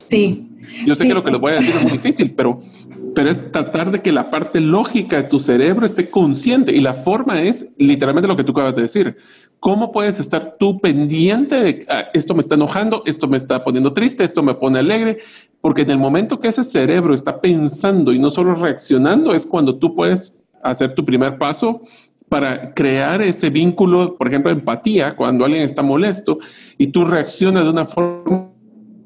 [0.10, 0.48] Sí.
[0.86, 2.60] Yo sé que lo que les voy a decir es muy difícil, pero,
[3.15, 6.93] pero es tratar de que la parte lógica de tu cerebro esté consciente y la
[6.93, 9.17] forma es literalmente lo que tú acabas de decir.
[9.60, 13.91] ¿Cómo puedes estar tú pendiente de ah, esto me está enojando, esto me está poniendo
[13.91, 15.17] triste, esto me pone alegre?
[15.62, 19.76] Porque en el momento que ese cerebro está pensando y no solo reaccionando, es cuando
[19.76, 21.82] tú puedes hacer tu primer paso
[22.30, 26.39] para crear ese vínculo, por ejemplo, empatía, cuando alguien está molesto
[26.78, 28.50] y tú reaccionas de una forma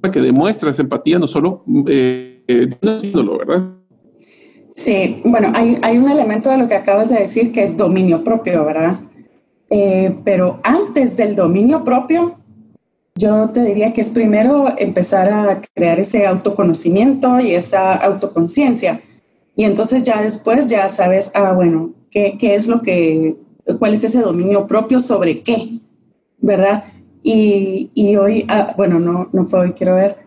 [0.10, 3.62] que demuestra esa empatía, no solo eh, eh ¿verdad?
[4.74, 8.24] Sí, bueno, hay, hay un elemento de lo que acabas de decir que es dominio
[8.24, 9.00] propio, ¿verdad?
[9.70, 12.36] Eh, pero antes del dominio propio,
[13.16, 19.02] yo te diría que es primero empezar a crear ese autoconocimiento y esa autoconciencia.
[19.56, 23.36] Y entonces ya después ya sabes, ah, bueno, ¿qué, qué es lo que,
[23.78, 25.70] cuál es ese dominio propio sobre qué,
[26.40, 26.86] ¿verdad?
[27.24, 30.18] Y, y hoy, ah, bueno, no, no fue hoy, quiero ver.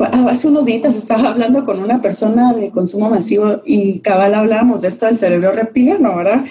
[0.00, 4.82] Ah, hace unos días estaba hablando con una persona de consumo masivo y cabal hablábamos
[4.82, 6.44] de esto del cerebro reptiliano, ¿verdad?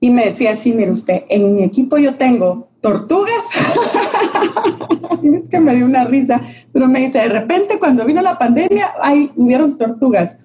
[0.00, 3.44] y me decía así, mire usted, en mi equipo yo tengo tortugas.
[5.22, 6.40] es que me dio una risa,
[6.72, 10.40] pero me dice, de repente cuando vino la pandemia, ahí hubieron tortugas.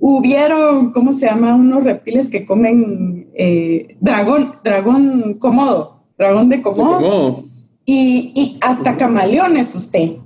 [0.00, 1.54] Hubieron, ¿cómo se llama?
[1.54, 7.44] Unos reptiles que comen eh, dragón, dragón comodo, dragón de comodo.
[7.84, 10.10] Y, y, hasta camaleones usted.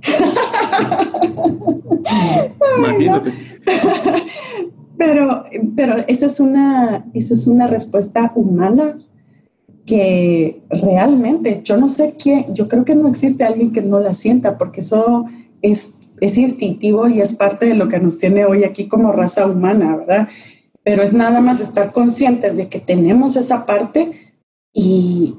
[2.77, 3.33] Imagínate.
[4.97, 5.43] Pero,
[5.75, 8.97] pero esa, es una, esa es una respuesta humana
[9.85, 14.13] que realmente yo no sé quién, yo creo que no existe alguien que no la
[14.13, 15.25] sienta, porque eso
[15.61, 19.47] es, es instintivo y es parte de lo que nos tiene hoy aquí como raza
[19.47, 20.29] humana, ¿verdad?
[20.83, 24.33] Pero es nada más estar conscientes de que tenemos esa parte
[24.73, 25.35] y,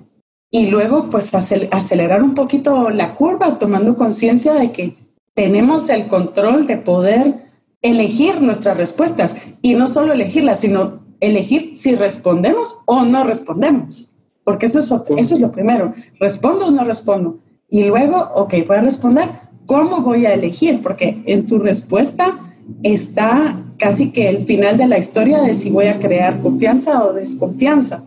[0.50, 4.94] y luego pues acelerar un poquito la curva, tomando conciencia de que
[5.34, 7.46] tenemos el control de poder
[7.82, 14.16] elegir nuestras respuestas y no solo elegirlas, sino elegir si respondemos o no respondemos.
[14.44, 15.94] Porque eso es, eso es lo primero.
[16.20, 17.40] ¿Respondo o no respondo?
[17.68, 19.28] Y luego, ok, voy a responder.
[19.66, 20.80] ¿Cómo voy a elegir?
[20.82, 22.38] Porque en tu respuesta
[22.82, 27.12] está casi que el final de la historia de si voy a crear confianza o
[27.12, 28.04] desconfianza.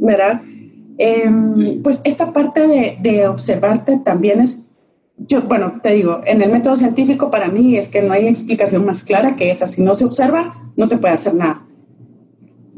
[0.00, 0.42] ¿Verdad?
[0.98, 4.68] Em, pues esta parte de, de observarte también es
[5.18, 8.84] yo, bueno, te digo, en el método científico para mí es que no hay explicación
[8.84, 9.66] más clara que esa.
[9.66, 11.64] Si no se observa, no se puede hacer nada.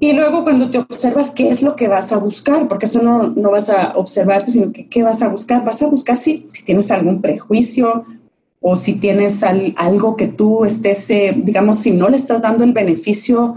[0.02, 2.66] Y luego cuando te observas, ¿qué es lo que vas a buscar?
[2.68, 5.62] Porque eso no, no vas a observarte, sino que ¿qué vas a buscar?
[5.62, 8.06] Vas a buscar si, si tienes algún prejuicio
[8.62, 12.72] o si tienes algo que tú estés, eh, digamos, si no le estás dando el
[12.72, 13.56] beneficio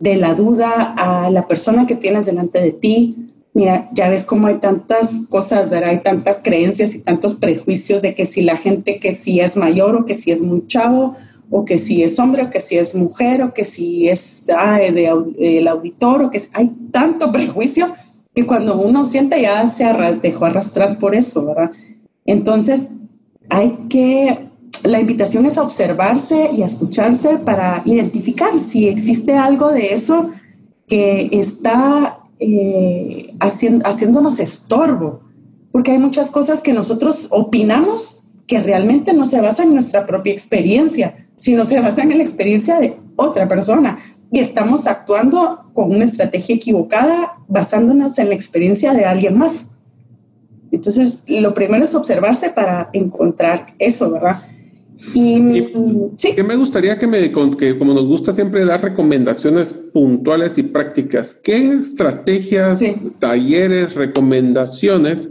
[0.00, 4.48] de la duda a la persona que tienes delante de ti, Mira, ya ves cómo
[4.48, 5.70] hay tantas cosas.
[5.72, 9.94] Hay tantas creencias y tantos prejuicios de que si la gente que si es mayor
[9.94, 11.16] o que si es muy chavo
[11.50, 14.78] o que si es hombre o que si es mujer o que si es ah,
[14.78, 17.94] de, el auditor o que hay tanto prejuicio
[18.34, 19.84] que cuando uno siente ya se
[20.20, 21.70] dejó arrastrar por eso, ¿verdad?
[22.26, 22.90] Entonces
[23.48, 24.48] hay que,
[24.82, 30.30] la invitación es a observarse y a escucharse para identificar si existe algo de eso
[30.88, 35.20] que está eh, haciéndonos estorbo,
[35.72, 40.32] porque hay muchas cosas que nosotros opinamos que realmente no se basan en nuestra propia
[40.32, 43.98] experiencia, sino se basan en la experiencia de otra persona.
[44.30, 49.68] Y estamos actuando con una estrategia equivocada basándonos en la experiencia de alguien más.
[50.72, 54.42] Entonces, lo primero es observarse para encontrar eso, ¿verdad?
[55.12, 55.68] Y,
[56.16, 56.34] sí.
[56.34, 61.34] Que me gustaría que me, que como nos gusta siempre dar recomendaciones puntuales y prácticas,
[61.34, 62.82] ¿qué estrategias,
[63.18, 65.30] talleres, recomendaciones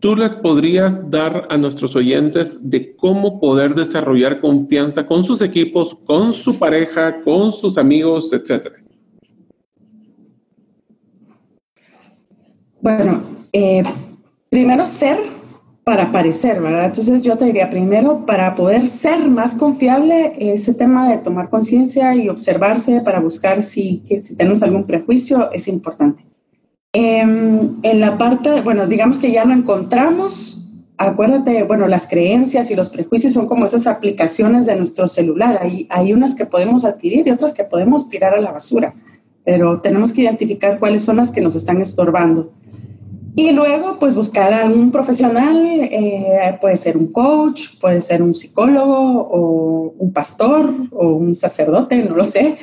[0.00, 5.96] tú les podrías dar a nuestros oyentes de cómo poder desarrollar confianza con sus equipos,
[6.04, 8.76] con su pareja, con sus amigos, etcétera?
[12.80, 13.82] Bueno, eh,
[14.48, 15.18] primero ser
[15.88, 16.84] para parecer, ¿verdad?
[16.84, 22.14] Entonces yo te diría primero, para poder ser más confiable, ese tema de tomar conciencia
[22.14, 26.26] y observarse para buscar si, que, si tenemos algún prejuicio es importante.
[26.92, 32.74] Em, en la parte, bueno, digamos que ya lo encontramos, acuérdate, bueno, las creencias y
[32.74, 35.58] los prejuicios son como esas aplicaciones de nuestro celular.
[35.62, 38.92] Hay, hay unas que podemos adquirir y otras que podemos tirar a la basura,
[39.42, 42.52] pero tenemos que identificar cuáles son las que nos están estorbando.
[43.38, 48.34] Y luego, pues buscar a un profesional, eh, puede ser un coach, puede ser un
[48.34, 52.56] psicólogo o un pastor o un sacerdote, no lo sé,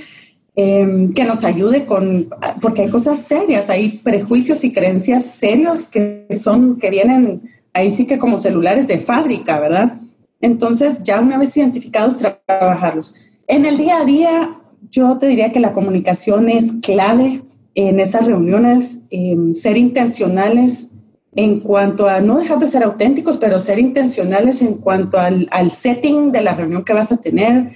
[0.54, 2.28] em, que nos ayude con,
[2.60, 8.06] porque hay cosas serias, hay prejuicios y creencias serios que son, que vienen ahí sí
[8.06, 10.02] que como celulares de fábrica, ¿verdad?
[10.42, 13.16] Entonces, ya una vez identificados, trabajarlos.
[13.48, 14.60] En el día a día,
[14.92, 17.44] yo te diría que la comunicación es clave
[17.76, 20.92] en esas reuniones, em, ser intencionales
[21.36, 25.70] en cuanto a no dejar de ser auténticos, pero ser intencionales en cuanto al, al,
[25.70, 27.72] setting de la reunión que vas a tener,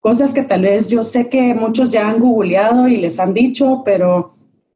[0.00, 3.82] cosas que tal vez yo sé que muchos ya han googleado y les han dicho,
[3.84, 4.32] pero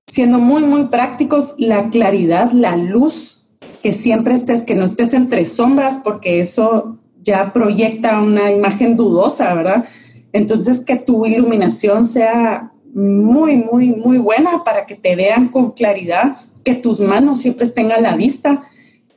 [0.06, 3.50] siendo muy, muy prácticos, la claridad, la luz,
[3.82, 9.54] que siempre estés, que no estés entre sombras, porque eso ya proyecta una imagen dudosa,
[9.54, 9.84] ¿verdad?
[10.32, 16.36] Entonces, que tu iluminación sea muy, muy, muy buena para que te vean con claridad,
[16.62, 18.64] que tus manos siempre estén a la vista,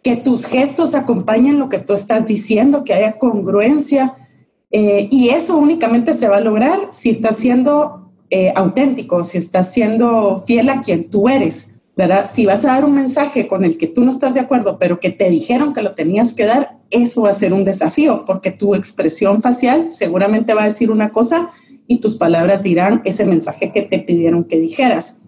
[0.03, 4.15] que tus gestos acompañen lo que tú estás diciendo, que haya congruencia.
[4.71, 9.71] Eh, y eso únicamente se va a lograr si estás siendo eh, auténtico, si estás
[9.71, 12.29] siendo fiel a quien tú eres, ¿verdad?
[12.31, 14.99] Si vas a dar un mensaje con el que tú no estás de acuerdo, pero
[14.99, 18.51] que te dijeron que lo tenías que dar, eso va a ser un desafío, porque
[18.51, 21.51] tu expresión facial seguramente va a decir una cosa
[21.87, 25.21] y tus palabras dirán ese mensaje que te pidieron que dijeras.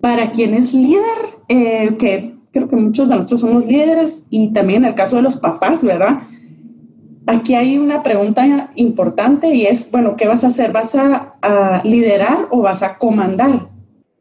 [0.00, 1.02] para quien es líder,
[1.48, 5.22] eh, que creo que muchos de nosotros somos líderes y también en el caso de
[5.22, 6.20] los papás, ¿verdad?
[7.26, 10.72] Aquí hay una pregunta importante y es, bueno, ¿qué vas a hacer?
[10.72, 13.68] ¿Vas a, liderar o vas a comandar?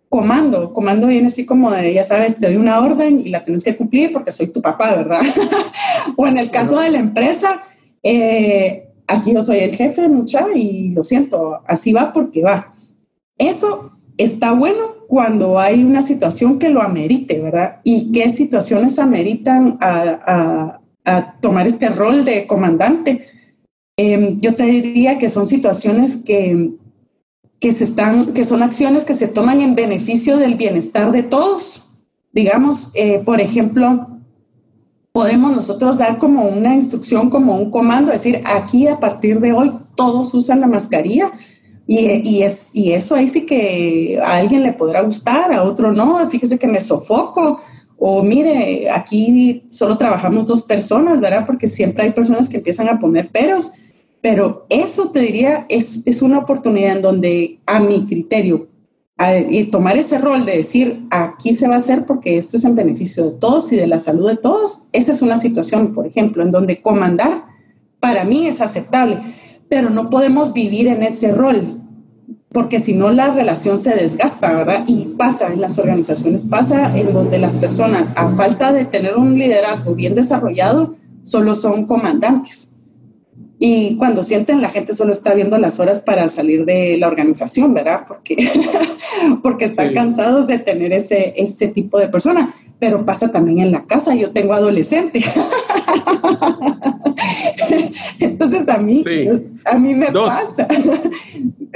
[0.10, 3.64] Comando, comando viene así como de, ya sabes, te doy una orden y la tienes
[3.64, 5.22] que cumplir porque soy tu papá, ¿verdad?
[6.18, 7.62] o en el caso de la empresa,
[8.04, 12.74] eh, aquí yo soy el jefe, mucha, y lo siento, así va porque va.
[13.38, 17.80] Eso está bueno cuando hay una situación que lo amerite, ¿verdad?
[17.84, 20.76] ¿Y qué situaciones ameritan a,
[21.42, 23.26] tomar este rol de comandante?
[23.98, 26.74] Em, yo te diría que son situaciones que,
[27.60, 31.98] que, se están, que son acciones que se toman en beneficio del bienestar de todos.
[32.32, 34.19] Digamos, eh, por ejemplo,
[35.12, 39.72] podemos nosotros dar como una instrucción, como un comando, decir, aquí a partir de hoy
[39.96, 41.32] todos usan la mascarilla
[41.88, 46.30] y, es, y eso ahí sí que a alguien le podrá gustar, a otro no,
[46.30, 47.60] fíjese que me sofoco,
[47.98, 51.46] o mire, aquí solo trabajamos dos personas, ¿verdad?
[51.48, 53.72] Porque siempre hay personas que empiezan a poner peros,
[54.22, 58.68] pero eso te diría es, es una oportunidad en donde a mi criterio,
[59.50, 62.76] y tomar ese rol de decir, aquí se va a hacer porque esto es en
[62.76, 66.42] beneficio de todos y de la salud de todos, esa es una situación, por ejemplo,
[66.42, 67.44] en donde comandar
[68.00, 69.20] para mí es aceptable
[69.70, 71.82] pero no podemos vivir en ese rol,
[72.52, 74.84] porque si no la relación se desgasta, ¿verdad?
[74.88, 79.38] Y pasa en las organizaciones, pasa en donde las personas, a falta de tener un
[79.38, 82.79] liderazgo bien desarrollado, solo son comandantes.
[83.62, 87.74] Y cuando sienten, la gente solo está viendo las horas para salir de la organización,
[87.74, 88.06] ¿verdad?
[88.08, 88.50] Porque,
[89.44, 92.56] porque están cansados de tener ese, ese tipo de persona.
[92.80, 94.16] Pero pasa también en la casa.
[94.16, 95.20] Yo tengo adolescente.
[98.20, 99.04] Entonces a mí,
[99.66, 100.68] a mí me pasa.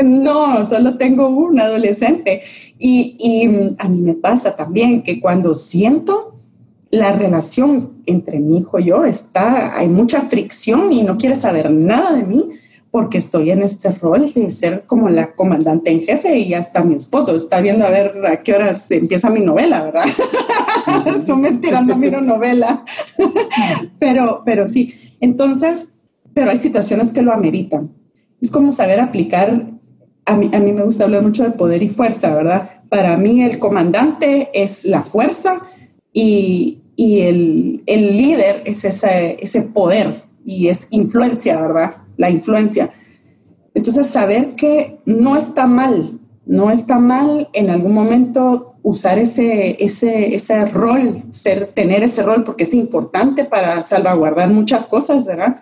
[0.04, 2.42] No, solo tengo un adolescente.
[2.80, 6.34] Y, y a mí me pasa también que cuando siento
[6.94, 11.72] la relación entre mi hijo y yo está, hay mucha fricción y no quiere saber
[11.72, 12.52] nada de mí
[12.92, 16.94] porque estoy en este rol de ser como la comandante en jefe y hasta mi
[16.94, 20.04] esposo está viendo a ver a qué horas empieza mi novela, ¿verdad?
[21.16, 22.86] Estoy tirando mi novela.
[24.00, 25.96] pero, pero sí, entonces,
[26.36, 27.92] pero hay situaciones que lo ameritan.
[28.40, 29.68] Es como saber aplicar,
[30.26, 32.70] a mí, a mí me gusta hablar mucho de poder y fuerza, ¿verdad?
[32.88, 35.60] Para mí el comandante es la fuerza
[36.14, 40.14] y, y el, el, líder es ese, ese poder
[40.46, 41.96] y es influencia, ¿verdad?
[42.18, 42.92] La influencia.
[43.74, 50.36] Entonces, saber que no está mal, no está mal en algún momento usar ese, ese,
[50.36, 55.62] ese rol, ser, tener ese rol, porque es importante para salvaguardar muchas cosas, ¿verdad?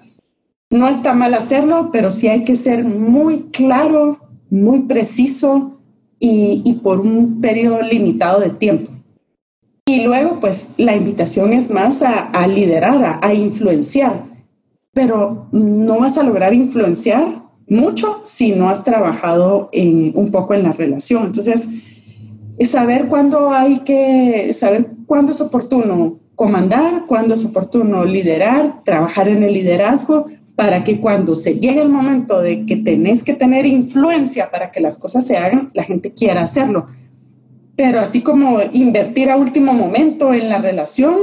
[0.69, 4.19] No está mal hacerlo, pero sí hay que ser muy claro,
[4.49, 5.79] muy preciso
[6.19, 8.91] y, y por un periodo limitado de tiempo.
[9.91, 14.23] Y luego, pues, la invitación es más a, liderar, a, influenciar,
[14.93, 20.71] pero no vas a lograr influenciar mucho si no has trabajado un poco en la
[20.71, 21.25] relación.
[21.25, 21.71] Entonces,
[22.63, 29.43] saber cuándo hay que, saber cuándo es oportuno comandar, cuándo es oportuno liderar, trabajar en
[29.43, 34.49] el liderazgo, para que cuando se llegue el momento de que tenés que tener influencia
[34.51, 36.87] para que las cosas se hagan, la gente quiera hacerlo.
[37.75, 41.15] Pero así como invertir a último momento en la relación,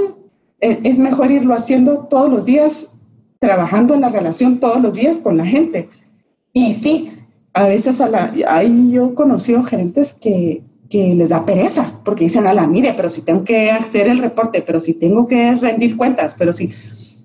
[0.60, 2.88] eh, es mejor irlo haciendo todos los días,
[3.38, 5.88] trabajando en la relación todos los días con la gente.
[6.52, 7.12] Y sí,
[7.52, 12.24] a veces a la, hay, yo he conocido gerentes que que les da pereza, porque
[12.24, 15.54] dicen, a la mire, pero si tengo que hacer el reporte, pero si tengo que
[15.54, 16.70] rendir cuentas, pero si...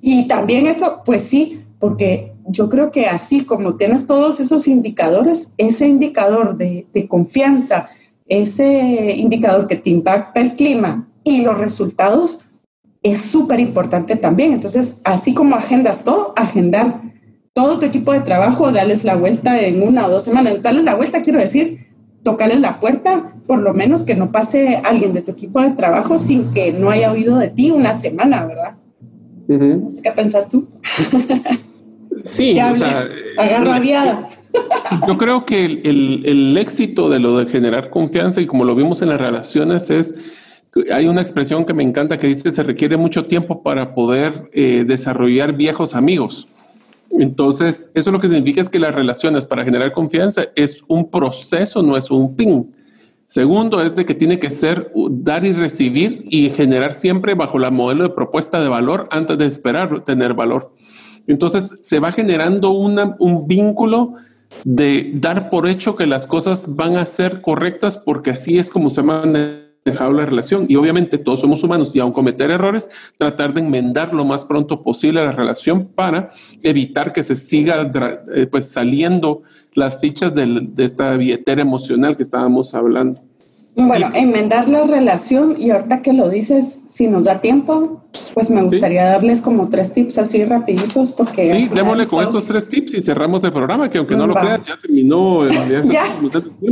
[0.01, 5.53] Y también eso, pues sí, porque yo creo que así como tienes todos esos indicadores,
[5.57, 7.89] ese indicador de, de confianza,
[8.41, 12.41] ese indicador que te impacta el clima y los resultados,
[13.01, 14.53] es súper importante también.
[14.53, 17.01] Entonces, así como agendas todo, agendar
[17.53, 20.61] todo tu equipo de trabajo, darles la vuelta en una o dos semanas.
[20.61, 21.87] Darles la vuelta, quiero decir,
[22.23, 26.17] tocarles la puerta, por lo menos que no pase alguien de tu equipo de trabajo
[26.17, 28.75] sin que no haya oído de ti una semana, ¿verdad?
[29.47, 30.67] No sé qué pensás tú.
[32.23, 33.07] sí, o sea.
[35.07, 39.01] Yo creo que el, el, éxito de lo de generar confianza y como lo vimos
[39.01, 40.15] en las relaciones es,
[40.91, 44.85] hay una expresión que me encanta que dice se requiere mucho tiempo para poder eh,
[44.87, 46.47] desarrollar viejos amigos.
[47.11, 51.83] Entonces, eso lo que significa es que las relaciones para generar confianza es un proceso,
[51.83, 52.73] no es un fin.
[53.27, 57.71] Segundo, es de que tiene que ser dar y recibir y generar siempre bajo la
[57.71, 60.73] modelo de propuesta de valor antes de esperar tener valor.
[61.27, 64.15] Entonces se va generando un vínculo
[64.63, 68.89] de dar por hecho que las cosas van a ser correctas porque así es como
[68.89, 69.01] se
[69.85, 70.65] dejado la relación.
[70.69, 74.81] Y obviamente todos somos humanos y aun cometer errores, tratar de enmendar lo más pronto
[74.81, 76.29] posible la relación para
[76.61, 77.91] evitar que se siga
[78.35, 79.43] eh, pues saliendo
[79.73, 83.21] las fichas de esta billetera emocional que estábamos hablando.
[83.75, 88.01] Bueno, enmendar la relación y ahorita que lo dices, si nos da tiempo,
[88.35, 91.51] pues me gustaría darles como tres tips así rapiditos porque...
[91.51, 94.61] Sí, démosle con estos tres tips y cerramos el programa, que aunque no lo creas,
[94.63, 95.45] ya terminó.
[95.45, 95.53] El,
[95.89, 96.03] ya.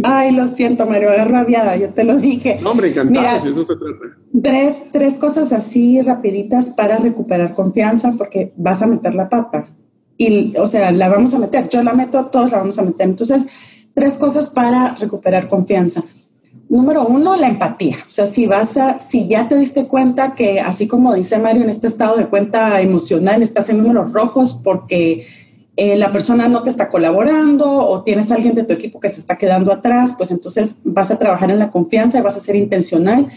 [0.04, 2.60] Ay, lo siento, Mario, rabiada, yo te lo dije.
[2.62, 4.18] No, hombre, encantado, si eso se trata.
[4.44, 9.70] Tres, tres cosas así rapiditas para recuperar confianza porque vas a meter la pata.
[10.18, 13.08] Y, o sea, la vamos a meter, yo la meto, todos la vamos a meter.
[13.08, 13.48] Entonces,
[13.96, 16.04] tres cosas para recuperar confianza
[16.72, 17.98] número uno, la empatía.
[18.08, 21.64] O sea, si vas a, si ya te diste cuenta que, así como dice Mario,
[21.64, 25.28] en este estado de cuenta emocional estás en números rojos porque
[25.76, 29.10] eh, la persona no te está colaborando o tienes a alguien de tu equipo que
[29.10, 32.40] se está quedando atrás, pues entonces vas a trabajar en la confianza y vas a
[32.40, 33.28] ser intencional.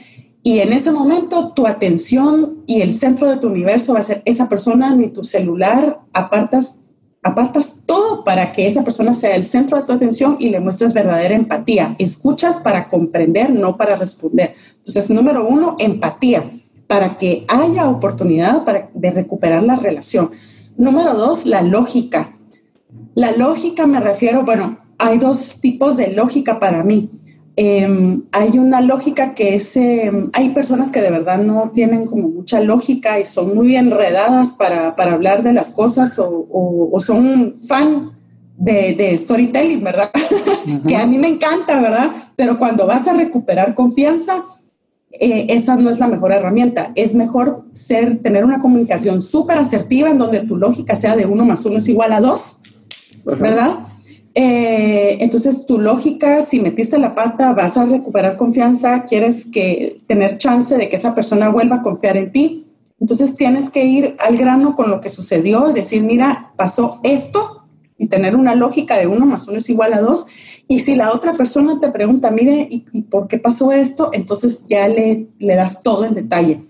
[0.44, 4.22] Y en ese momento tu atención y el centro de tu universo va a ser
[4.26, 6.83] esa persona, ni tu celular, apartas
[7.24, 10.92] apartas todo para que esa persona sea el centro de tu atención y le muestres
[10.92, 11.96] verdadera empatía.
[11.98, 14.54] Escuchas para comprender, no para responder.
[14.76, 16.50] Entonces, número uno, empatía,
[16.86, 20.30] para que haya oportunidad para, de recuperar la relación.
[20.76, 22.36] Número dos, la lógica.
[23.14, 27.10] La lógica me refiero, bueno, hay dos tipos de lógica para mí.
[27.56, 32.28] Em, hay una lógica que es, em, hay personas que de verdad no tienen como
[32.28, 37.54] mucha lógica y son muy enredadas para, para hablar de las cosas o, o, son
[37.68, 38.10] fan
[38.56, 40.10] de, de, storytelling, ¿verdad?
[40.88, 42.10] que a mí me encanta, ¿verdad?
[42.34, 44.44] Pero cuando vas a recuperar confianza,
[45.12, 46.90] eh, esa no es la mejor herramienta.
[46.96, 51.44] Es mejor ser, tener una comunicación súper asertiva en donde tu lógica sea de uno
[51.44, 52.58] más uno es igual a dos,
[53.24, 53.78] ¿verdad?
[54.34, 60.38] Eh, entonces, tu lógica, si metiste la pata, vas a recuperar confianza, quieres que, tener
[60.38, 62.72] chance de que esa persona vuelva a confiar en ti.
[63.00, 67.62] Entonces, tienes que ir al grano con lo que sucedió y decir, mira, pasó esto
[67.96, 70.26] y tener una lógica de uno más uno es igual a dos.
[70.66, 74.10] Y si la otra persona te pregunta, mire, ¿y, por qué pasó esto?
[74.12, 76.62] Entonces ya le, le das todo el detalle.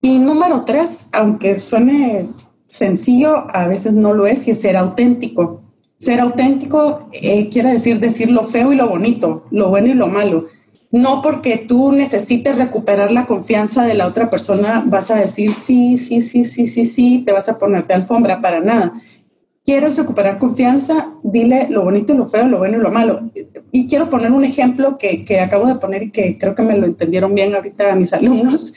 [0.00, 2.26] Y número tres, aunque suene
[2.68, 5.63] sencillo, a veces no lo es, y es ser auténtico.
[6.04, 10.06] Ser auténtico eh, quiere decir decir lo feo y lo bonito, lo bueno y lo
[10.06, 10.48] malo.
[10.90, 15.96] No porque tú necesites recuperar la confianza de la otra persona vas a decir sí,
[15.96, 18.92] sí, sí, sí, sí, sí, te vas a ponerte alfombra para nada.
[19.64, 21.08] ¿Quieres recuperar confianza?
[21.22, 23.22] Dile lo bonito y lo feo, lo bueno y lo malo.
[23.72, 26.76] Y quiero poner un ejemplo que, que acabo de poner y que creo que me
[26.76, 28.74] lo entendieron bien ahorita mis alumnos.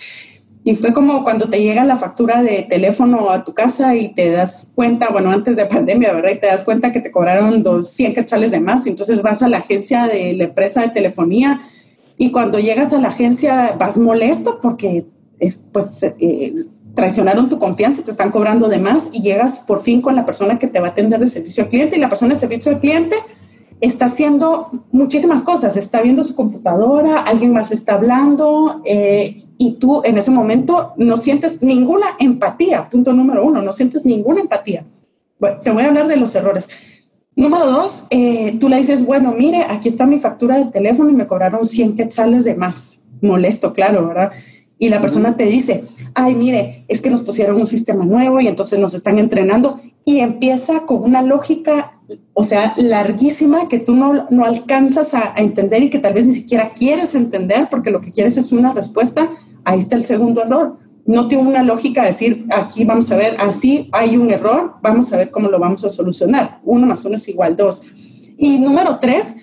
[0.68, 4.32] Y fue como cuando te llega la factura de teléfono a tu casa y te
[4.32, 6.32] das cuenta, bueno, antes de pandemia, ¿verdad?
[6.32, 8.86] Y te das cuenta que te cobraron 200 quetzales de más.
[8.86, 11.62] Entonces vas a la agencia de la empresa de telefonía
[12.18, 15.06] y cuando llegas a la agencia vas molesto porque
[15.40, 16.54] es, pues eh,
[16.96, 20.60] traicionaron tu confianza, te están cobrando de más y llegas por fin con la persona
[20.60, 22.82] que te va a atender de servicio al cliente y la persona de servicio al
[22.82, 23.16] cliente
[23.80, 29.74] está haciendo muchísimas cosas, está viendo su computadora, alguien más le está hablando eh, y
[29.74, 34.86] tú en ese momento no sientes ninguna empatía, punto número uno, no sientes ninguna empatía.
[35.40, 36.70] Bueno, te voy a hablar de los errores.
[37.36, 41.14] Número dos, eh, tú le dices, bueno, mire, aquí está mi factura de teléfono y
[41.14, 43.02] me cobraron 100 quetzales de más.
[43.22, 44.32] Molesto, claro, ¿verdad?
[44.80, 45.84] Y la persona te dice,
[46.16, 50.20] ay, mire, es que nos pusieron un sistema nuevo y entonces nos están entrenando y
[50.20, 51.97] empieza con una lógica
[52.40, 56.34] o sea, larguísima que tú no, no alcanzas a, entender y que tal vez ni
[56.34, 59.28] siquiera quieres entender porque lo que quieres es una respuesta,
[59.64, 60.78] ahí está el segundo error.
[61.08, 65.18] No tiene una lógica decir, aquí vamos a ver, así hay un error, vamos a
[65.18, 66.60] ver cómo lo vamos a solucionar.
[66.64, 67.82] Uno más uno es igual dos.
[68.38, 69.38] Y número tres,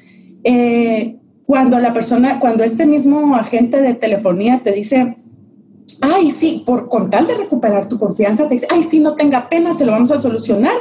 [0.44, 1.16] eh,
[1.46, 5.16] cuando la persona, cuando este mismo agente de telefonía te dice,
[6.00, 9.48] ay, sí, por con tal de recuperar tu confianza, te dice, ay, sí, no tenga
[9.48, 10.76] pena, se lo vamos a solucionar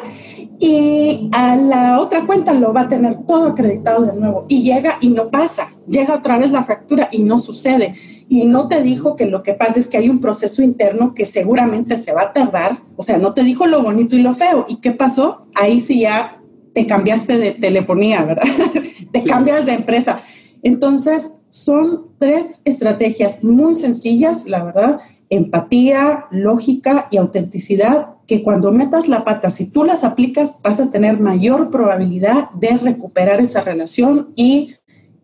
[0.59, 4.97] y a la otra cuenta lo va a tener todo acreditado de nuevo y llega
[5.01, 7.95] y no pasa, llega otra vez la factura y no sucede.
[8.29, 11.25] Y no te dijo que lo que pasa es que hay un proceso interno que
[11.25, 14.65] seguramente se va a tardar, o sea, no te dijo lo bonito y lo feo.
[14.67, 15.45] ¿Y qué pasó?
[15.53, 16.41] Ahí sí ya
[16.73, 18.47] te cambiaste de telefonía, ¿verdad?
[19.11, 20.21] te cambias de empresa.
[20.63, 24.99] Entonces, son tres estrategias muy sencillas, la verdad,
[25.35, 30.89] empatía, lógica y autenticidad que cuando metas la pata, si tú las aplicas, vas a
[30.89, 34.75] tener mayor probabilidad de recuperar esa relación y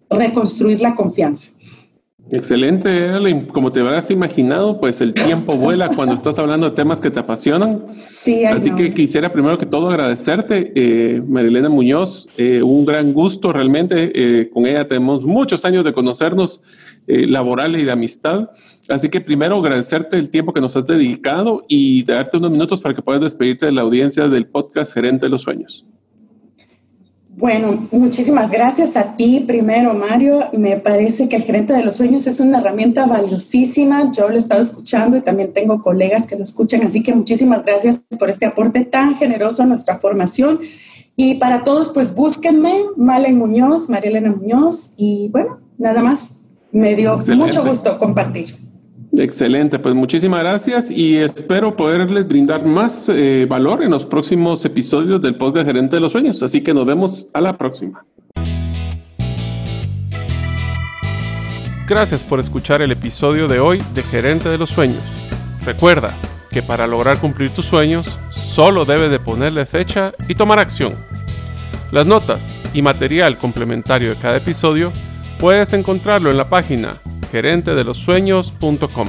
[0.09, 1.51] reconstruir la confianza.
[2.31, 3.11] Excelente,
[3.51, 7.19] Como te habrás imaginado, pues el tiempo vuela cuando estás hablando de temas que te
[7.19, 7.85] apasionan.
[8.23, 12.27] Sí, Así que quisiera primero que todo agradecerte, eh, Marilena Muñoz.
[12.37, 14.11] Eh, un gran gusto realmente.
[14.13, 16.61] Eh, con ella tenemos muchos años de conocernos
[17.07, 18.51] laborales y de amistad.
[18.87, 22.93] Así que primero agradecerte el tiempo que nos has dedicado y darte unos minutos para
[22.93, 25.87] que puedas despedirte de la audiencia del podcast Gerente de los Sueños.
[27.39, 30.49] Bueno, muchísimas gracias a ti primero, Mario.
[30.51, 34.11] Me parece que el gerente de los sueños es una herramienta valiosísima.
[34.11, 37.63] Yo lo he estado escuchando y también tengo colegas que lo escuchan, así que muchísimas
[37.63, 40.59] gracias por este aporte tan generoso a nuestra formación.
[41.15, 46.41] Y para todos, pues búsquenme, Malen Muñoz, María Elena Muñoz, y bueno, nada más.
[46.73, 48.68] Me dio mucho gusto compartir.
[49.17, 55.19] Excelente, pues muchísimas gracias y espero poderles brindar más eh, valor en los próximos episodios
[55.19, 56.43] del podcast Gerente de los Sueños.
[56.43, 58.05] Así que nos vemos a la próxima.
[61.87, 65.01] Gracias por escuchar el episodio de hoy de Gerente de los Sueños.
[65.65, 66.15] Recuerda
[66.51, 70.93] que para lograr cumplir tus sueños solo debes de ponerle fecha y tomar acción.
[71.91, 74.93] Las notas y material complementario de cada episodio
[75.39, 77.01] puedes encontrarlo en la página
[77.31, 79.07] gerentedelosueños.com.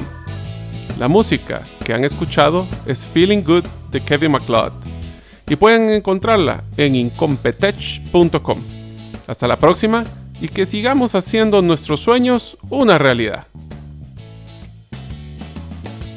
[0.99, 4.73] La música que han escuchado es Feeling Good de Kevin MacLeod
[5.47, 8.63] y pueden encontrarla en incompetech.com.
[9.27, 10.03] Hasta la próxima
[10.39, 13.47] y que sigamos haciendo nuestros sueños una realidad.